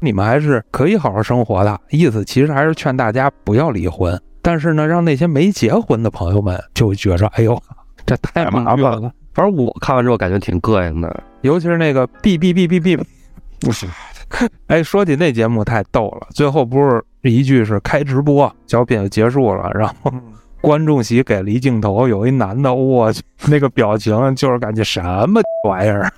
[0.00, 1.80] 你们还是可以好好生活的。
[1.90, 4.20] 意思其实还是劝大家不要离婚。
[4.42, 7.60] 但是呢，让那些没结婚的朋友们就觉着，哎呦，
[8.04, 9.12] 这太麻烦了。
[9.32, 12.96] 反正我看完之后感觉挺膈应的，尤其是那个 B B B B B，
[13.60, 13.88] 不行。
[14.68, 20.12] 哎，说起那节目太逗了，最后不是一句是开直播，小品就结束了，然后
[20.60, 26.10] 观众席给了一镜头，有一男的，我去，那个表情就是感觉什么玩意儿，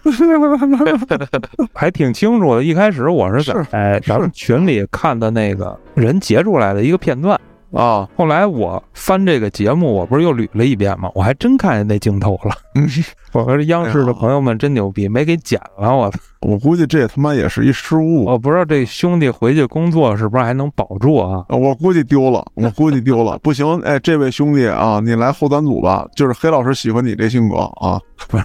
[1.74, 2.62] 还挺清楚的。
[2.62, 7.38] 一开始我是在哎咱们群里看的那个人截出来的一个片段。
[7.72, 8.08] 啊！
[8.16, 11.10] 后来我翻这个节目，我不是又捋了一遍吗？
[11.14, 12.54] 我还真看见那镜头了。
[13.32, 15.94] 我说央视的朋友们真牛逼，没给剪了。
[15.94, 16.10] 我
[16.40, 18.24] 我估计这他妈也是一失误。
[18.24, 21.44] 我不知道这兄弟回去工作是不是还能保住啊？
[21.48, 23.38] 我估计丢了，我估计丢了。
[23.44, 26.06] 不行，哎，这位兄弟啊，你来后端组吧。
[26.14, 28.44] 就是黑老师喜欢你这性格啊，不是，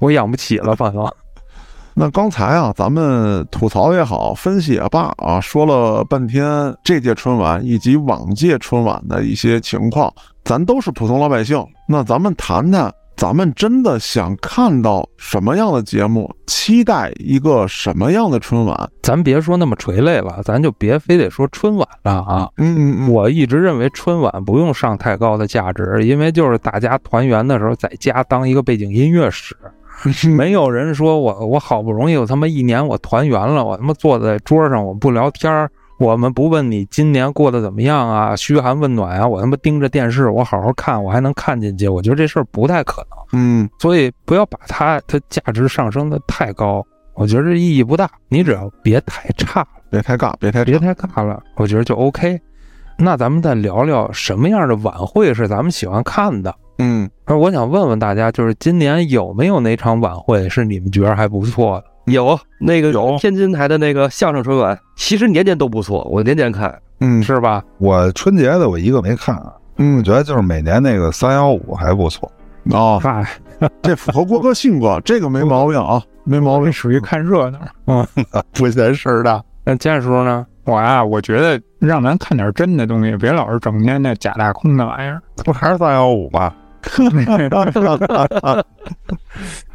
[0.00, 1.04] 我养不起了，反正。
[1.94, 10.12] 那刚才啊，咱们吐槽也好，分析也罢啊，说了半天这届春晚以及往届春晚的一些情况，
[10.44, 11.64] 咱都是普通老百姓。
[11.88, 18.90] 那咱们谈谈，咱们真的想看到什么样的节目，期待一个什么样的春晚？
[19.02, 22.48] 咱别说那么垂泪了，咱就别非得说春晚了啊。
[22.56, 29.56] 嗯嗯嗯，我一直认为春晚不用上太高的价值，因为就是大家团圆的时候，在家当一个背景音乐使。
[30.34, 43.18] 没有人说我我好不容易我他妈一年我团圆了，我他妈坐在桌上我不聊天儿，我们不问你今年过得怎么样啊，嘘寒问暖啊，我他妈盯着电视我好好看，我还能看进去，我觉得这事儿不太可能。
[43.32, 46.84] 嗯，所以不要把它它价值上升的太高，
[47.14, 48.10] 我觉得这意义不大。
[48.28, 52.40] 你只要别太差，别太尬，别太别太尬了，我觉得就 OK。
[52.96, 56.54] 那咱们再聊聊什么样的晚会是咱们喜欢看的。
[56.80, 62.12] 嗯，而我想问问大家，就是今年有没有哪场晚会是你们觉得还不错的？
[62.12, 66.76] 有那个有天津台的那个相声春晚，其实年年都不错，我年年看。
[67.00, 67.62] 嗯，是吧？
[67.78, 72.30] 我春节的我一个没看啊，嗯我觉得就是每年那个三幺五还不错。
[72.70, 73.24] 哦，嗨，
[73.82, 76.72] 这符合郭哥性格，这个没毛病啊，没毛病。
[76.72, 77.58] 属于看热闹。
[77.86, 78.06] 嗯
[78.52, 79.42] 不嫌事儿大。
[79.64, 80.46] 那建叔呢？
[80.64, 85.20] 我啊，我觉得让咱看点真的东西，别老是整天那假大空的玩意儿。
[85.44, 86.52] 不还是三幺五吗？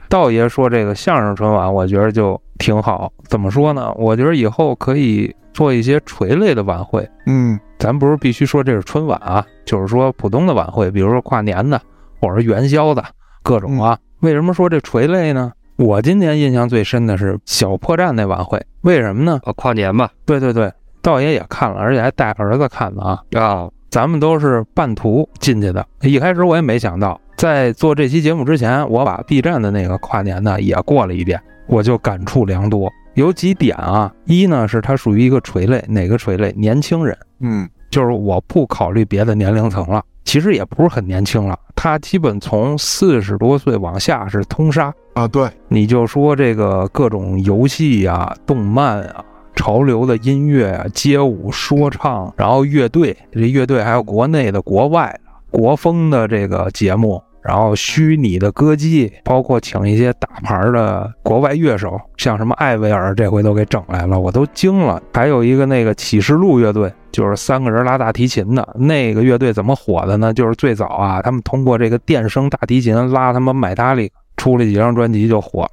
[0.07, 3.11] 道爷说这个相声春晚，我觉得就挺好。
[3.27, 3.91] 怎么说呢？
[3.95, 7.07] 我觉得以后可以做一些垂类的晚会。
[7.25, 11.81] 嗯咱不是必须说这是春晚啊，就是说普通的晚会，比如说跨年的，
[12.21, 13.03] 或者是元宵的，
[13.43, 13.97] 各种啊。
[14.21, 15.51] 为什么说这垂类呢？
[15.75, 19.39] 我今年印象最深的是小破站那晚会，为什么呢？
[19.43, 23.19] 啊，跨年吧，对对对，道爷也看了，而且还带儿子看的啊。
[23.33, 25.87] 啊，咱们都是半途进去的。
[26.01, 32.91] 一开始我也没想到，在做这期节目之前，我把 B 站的那个跨年呢也过了一遍，我就感触良多。
[33.13, 36.53] 有几点啊，一呢是它属于一个垂类，哪个垂类？
[36.57, 44.93] 年轻人，嗯就是我不考虑别的年龄层了，其实也不是很年轻了，它基本从四十多岁往下是通杀。
[45.13, 49.23] 啊，对，你就说这个各种游戏呀、动漫啊、
[49.65, 65.01] 潮流的音乐啊、街舞、说唱，然后乐队，这乐队还有国内的、国外的、国风的这个节目，然后虚拟的歌姬，包括请一些大牌的国外乐手，像什么艾薇儿，这回都给整来了，我都惊了。
[65.11, 70.31] 还有一个那个启示录乐队，就是三个人拉大提琴的那个乐队，怎么火的呢？
[70.31, 74.11] 就是最早啊，他们通过这个电声大提琴拉他们买大力。
[74.37, 75.69] 出了几张专辑就火了，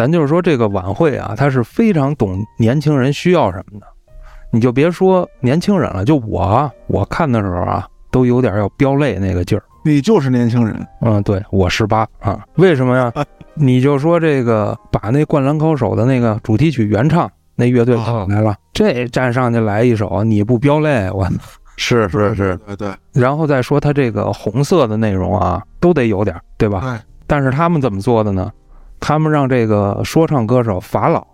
[0.00, 3.86] 咱就是说这个晚会啊，他是非常懂年轻人需要什么的。
[4.50, 9.62] 你就别说年轻人了，就我啊，我看的时候啊，都有点要飙泪那个劲儿。
[9.84, 10.74] 你就是年轻人。
[11.02, 13.12] 嗯，对我十八啊，为什么呀？
[13.52, 21.28] 你就说这个把那《灌篮高手》的那个主题曲原唱那乐队跑来了，这站上去来一首，你不飙泪我。
[21.76, 26.80] 是是是，对对然后再说他这个红色的内容啊，都得有点儿，对吧？
[26.80, 28.50] 对，但是他们怎么做的呢？
[29.00, 31.26] 他们让这个说唱歌手法老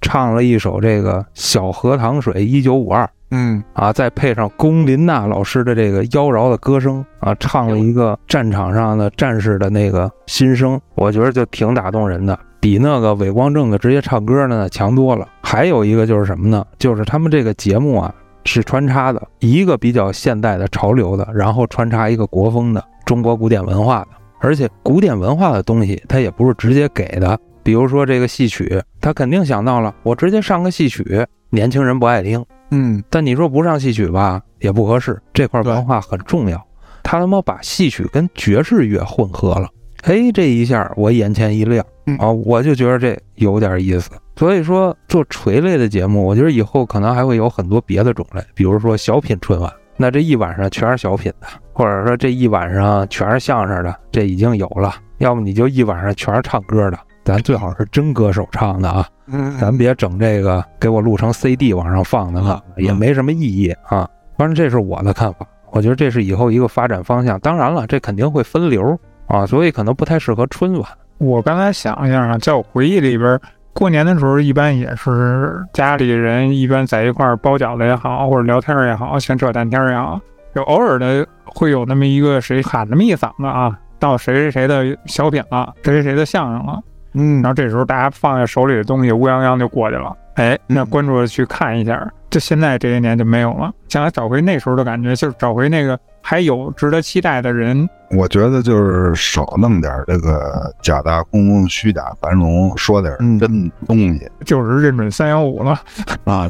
[0.00, 15.26] 唱了一首这个《小荷塘水一九五二》嗯啊，再配上龚琳娜老师的这个妖娆的歌声啊，唱了一个战场上的战士的那个心声，我觉得就挺打动人的，比那个伪光正的直接唱歌的呢强多了。
[15.42, 16.64] 还有一个就是什么呢？
[16.78, 18.14] 就是他们这个节目啊
[18.44, 24.08] 是穿插的，一个比较现代的潮流的，然后穿插一个国风的中国古典文化的。
[24.44, 27.38] 而且古典文化的东西，它也不是直接给的。
[27.62, 32.44] 比如说这个戏曲，他肯定想到了，我直接上个戏曲，年轻人不爱听。
[32.70, 35.18] 嗯但你说不上戏曲吧，也不合适。
[35.32, 36.62] 这块文化很重要，
[37.02, 39.70] 他他妈把戏曲跟爵士乐混合了。
[40.02, 44.10] 哎，这一下我眼前一亮嗯啊，我就觉得这有点意思。
[44.36, 54.94] 所以说做垂类的节目，我觉得以后可能还会有很多别的种类，比如说小品春晚，那这一晚上全是小品的，或者说这一晚上全是相声的，这已经有了。
[55.18, 59.06] 要么你就一晚上全是唱歌的，咱最好是真歌手唱的啊。
[59.26, 64.08] 嗯，咱别整这个给我录成 CD 往上放的了，也没什么意义啊。
[64.36, 67.38] 反正这是我的看法，我觉得这是以后一个发展方向。
[67.38, 70.88] 当然了，这肯定会分流啊，所以可能不太适合春晚。
[71.18, 73.40] 我刚才想一下啊，在我回忆里边，
[73.74, 80.18] 过年的时候一般也是家里人一般在一块儿包饺子也好，或者聊天也好，闲扯淡天也好，
[80.54, 86.80] 就偶尔的会有那么一个谁喊那么一嗓子啊，到谁谁谁的小品了，谁谁谁的相声了，
[87.14, 90.16] 嗯然后这时候大家放下手里的东西，乌泱泱就过去了。
[90.34, 93.72] 哎，那关注的去看一下，就现在这些年就没有了。
[93.88, 97.88] 想来找回那时候的感觉，就是找回那个还有值得期待的人。
[98.16, 104.30] 我觉得就是少弄点这个假大空、虚假繁荣，说点嗯真东西。
[104.44, 105.78] 就是认准三幺五了，
[106.24, 106.48] 啊，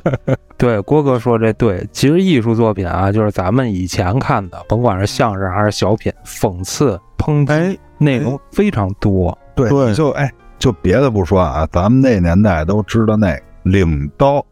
[0.56, 9.36] 对，郭哥说这对，其实艺术作品啊，就是咱们以前看的，甭管是相声还是小品，讽刺、抨击哎，内容非常多。
[9.54, 14.44] 对，对就哎，就别的不说啊，咱们那年代都知道那领刀，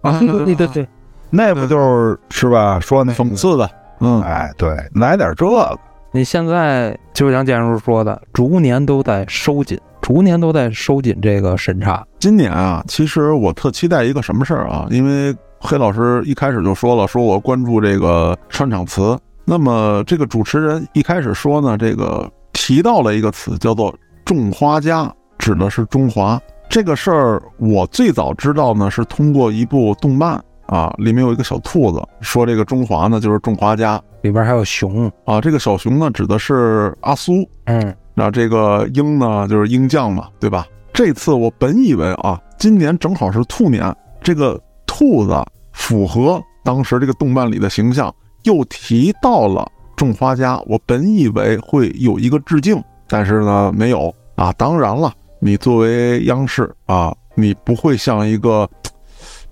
[0.00, 0.88] 啊，对对对，
[1.30, 2.80] 那不就是是吧？
[2.80, 3.70] 说那讽，刺的，
[4.04, 5.78] 嗯，哎，对，来点这个，
[6.10, 12.04] 你现在就像建叔说的，逐年都在收紧，逐年都在收紧这个审查。
[12.18, 14.88] 今年啊，其实我特期待一个什么事儿啊？
[14.90, 19.16] 因为黑老师一开始就说了，说我关注这个串场词。
[19.44, 23.94] 那么这个主持人一开始说呢，这个提到了一个词叫做
[24.26, 26.40] “种花家”，指的是中华。
[26.68, 30.42] 这个事儿我最早知道呢，是通过一部动漫
[30.72, 35.38] 啊，里面有一个小兔子，说这个中华呢就是种花家，里边还有熊啊。
[35.38, 40.66] 这个小熊呢指的是阿苏，嗯，那这个鹰呢就是鹰将嘛，对吧？
[40.90, 45.34] 这次我本以为啊，今年正好是兔年，这个兔子
[45.72, 48.10] 符合当时这个动漫里的形象，
[48.44, 54.50] 又提到了种花家，我本以为会有一个致敬，但是呢没有啊。
[54.54, 58.66] 当然了，你作为央视啊，你不会像一个。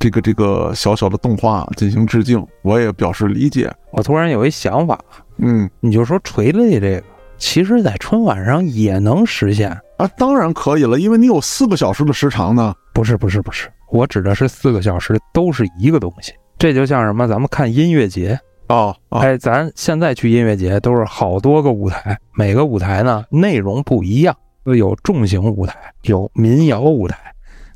[0.00, 3.70] 这个这个小小的动画进行致敬，我也表示理解。
[3.90, 4.98] 我突然有一想法，
[5.36, 7.02] 嗯，你就说锤泪这个，
[7.36, 12.74] 其实在春晚上也能实现啊，当然可以了，因为你有四个小时的时长呢。
[12.92, 16.32] 不是不是不是，我指的是四个小时都是一个东西。
[16.58, 18.38] 这就像什么，咱们看音乐节
[18.68, 24.34] 哦，哎，咱现在去音乐节都是好多个舞台，每个舞台呢内容不一样，
[24.64, 27.16] 有重型舞台，有民谣舞台，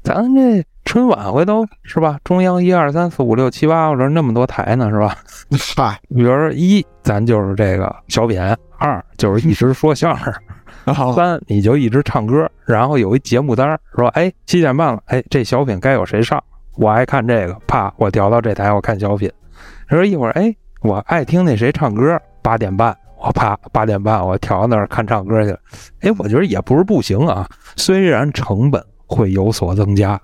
[0.03, 0.65] 咱这。
[0.95, 2.21] 春晚回头是吧？
[2.23, 5.17] 中央一二三四五六七八，我这那么多台呢，是吧？
[5.77, 8.41] 嗨， 比如说一，咱就是这个小品；
[8.79, 10.33] 二就是一直说相声；
[11.17, 12.49] 三你就一直唱歌。
[12.65, 16.41] 然后有一节目单说，哎，七点半了，哎，这小品该有谁上？
[16.77, 19.29] 我爱看这个，啪，我调到这台，我看小品。
[19.89, 25.59] 说一会儿，哎，我爱听那谁唱歌，八点半，我啪，八点半我调到那儿看唱歌去了。
[26.03, 30.21] 哎，我觉得也不是不行啊，虽然成本会有所增加。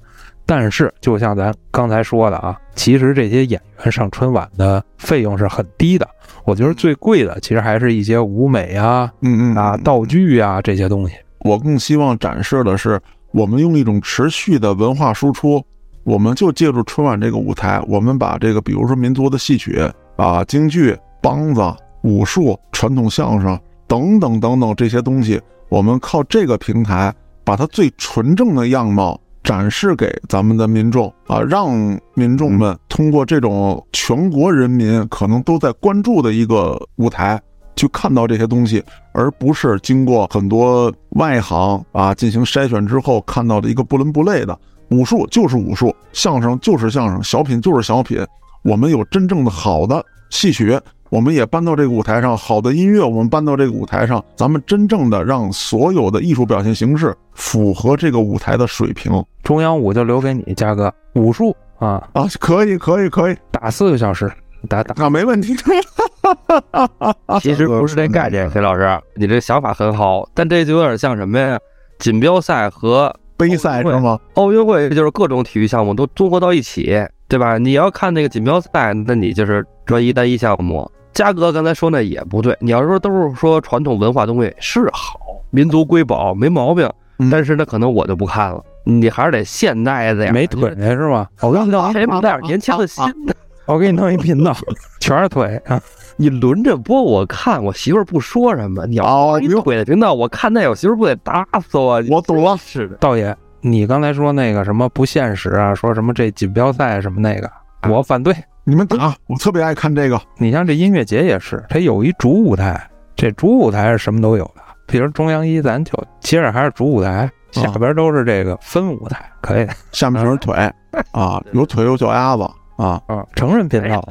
[0.51, 6.05] 但是，就像咱刚才说的啊，其实这些演员上春晚的费用是很低的。
[6.45, 11.15] 我觉得最贵的，其实还是一些舞美啊，嗯嗯啊，道具啊这些东西。
[11.45, 15.65] 我更希望展示的是，我们用一种持续的文化输出，
[16.03, 19.81] 我们就借助春晚这个舞台，我们把这个，比如说民族的戏曲
[20.17, 21.63] 啊、京剧、梆子、
[22.03, 29.17] 武术、传统相声等等等等这些东西，我们靠这个平台，把它最纯正的样貌。
[29.43, 31.71] 展示给咱们的民众啊，让
[32.15, 37.41] 民众们通过这种全国人民可能都在关注的一个舞台，
[37.75, 44.57] 去看到这些东西，而不是经过很多外行啊进行筛选之后看到的一个不伦不类的
[44.91, 48.19] 武术就是武术，相声就是相声，小品就是小品。
[48.63, 50.79] 我们有真正的好的戏曲。
[51.11, 59.13] 我们也搬到这个舞台上，好的音乐，我们搬到这个舞台上，咱们真正的让所有的艺术表现形式符合这个舞台的水平。
[59.43, 64.31] 中央舞就留给你，嘉哥，武术啊啊，可以可以可以，打四个小时，
[64.69, 65.53] 打打啊，没问题。
[67.43, 71.59] 其实不是这概念，崔老师，你这想法很好，但这就有点像什么呀？
[71.99, 74.17] 锦标赛和杯赛是吗？
[74.35, 76.97] 奥运会就是各种体育项目都综合到一起，
[77.27, 77.59] 对吧？
[77.59, 80.89] 你要看那个锦标赛，那你就是专一单一项目。
[81.13, 85.19] 嘉哥刚才说那也不对，你要说都是说传统文化东西是好，
[85.51, 86.89] 民族瑰宝没毛病，
[87.31, 91.29] 但是那可能我就不看了，你还是得现代的呀，没腿是吧？
[91.41, 93.05] 我告诉你还带点年轻的心，
[93.67, 94.57] 我给你弄一频道，
[95.01, 95.81] 全是腿啊！
[96.17, 102.03] 你轮着播我看，我媳妇儿不说什么，你要一腿的频道，我看那我媳妇儿不得打死我？
[102.09, 107.51] 我懂了，是的，道爷，你刚才说那个什么不现实啊，说什么这锦标赛什么那个，
[107.89, 108.35] 我反对。
[108.71, 110.21] 你们打，我特别爱看这个。
[110.39, 112.81] 你像这音乐节也是，它有一主舞台，
[113.17, 114.63] 这主舞台是什么都有的。
[114.87, 119.67] 比如中央一，咱就接着还是主舞台，下边都是这个分舞台，可以。
[119.91, 120.55] 下面全是腿
[121.11, 122.45] 啊，有腿有脚丫子
[122.77, 124.09] 啊啊，成人频道。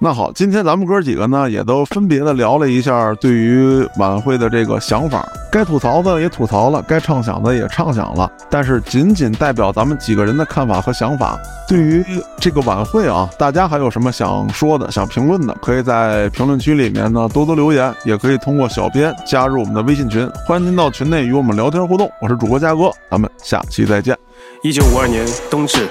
[0.00, 8.30] 那好，今天咱们哥几个呢，也都分别的聊了一下对于晚会的这个想法，该吐槽的也吐槽了，该畅想的也畅想了。
[8.48, 11.36] 但是仅仅代表咱们几个人的看法和想法。
[11.66, 12.04] 对于
[12.38, 22.08] 这个晚会啊，大家还有什么想说的、想评论的，可以在评论区里面呢多多留言，也可以通过小编加入我们的微信群，欢迎您到群内与我们聊天互动。
[22.20, 24.16] 我是主播嘉哥，咱们下期再见。
[24.62, 25.88] 一九五二年冬至，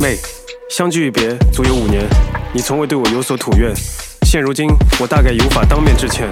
[0.00, 0.18] 妹。
[0.70, 2.02] 相距一别足有五年，
[2.52, 3.72] 你从未对我有所吐怨。
[4.22, 4.66] 现如今，
[4.98, 6.28] 我大概也无法当面致歉。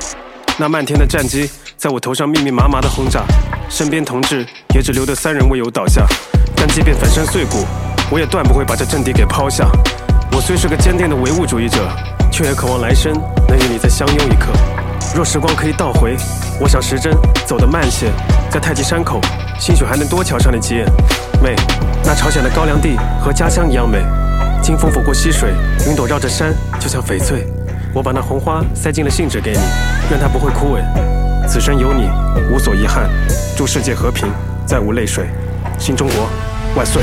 [0.58, 3.24] 那漫天的战机在我头上密密麻麻的轰炸，
[3.68, 6.06] 身边同志也只留得三人未有倒下。
[6.56, 7.64] 但即便粉身碎骨，
[8.10, 9.70] 我也断不会把这阵地给抛下。
[10.32, 11.86] 我虽是个坚定的唯物主义者，
[12.32, 13.12] 却也渴望来生
[13.46, 14.48] 能与你再相拥一刻。
[15.14, 16.16] 若时光可以倒回，
[16.58, 17.14] 我想时针
[17.46, 18.10] 走得慢些，
[18.50, 19.20] 在太极山口，
[19.60, 20.86] 兴许还能多瞧上你几眼。
[21.42, 21.54] 妹，
[22.02, 24.02] 那朝鲜的高粱地和家乡一样美。
[24.62, 25.52] 清风拂过溪水，
[25.88, 27.44] 云朵绕着山，就像翡翠。
[27.92, 29.58] 我把那红花塞进了信纸给你，
[30.08, 30.80] 愿它不会枯萎。
[31.48, 32.08] 此生有你，
[32.48, 33.10] 无所遗憾。
[33.56, 34.28] 祝世界和平，
[34.64, 35.26] 再无泪水。
[35.78, 36.28] 新中国，
[36.76, 37.02] 万岁！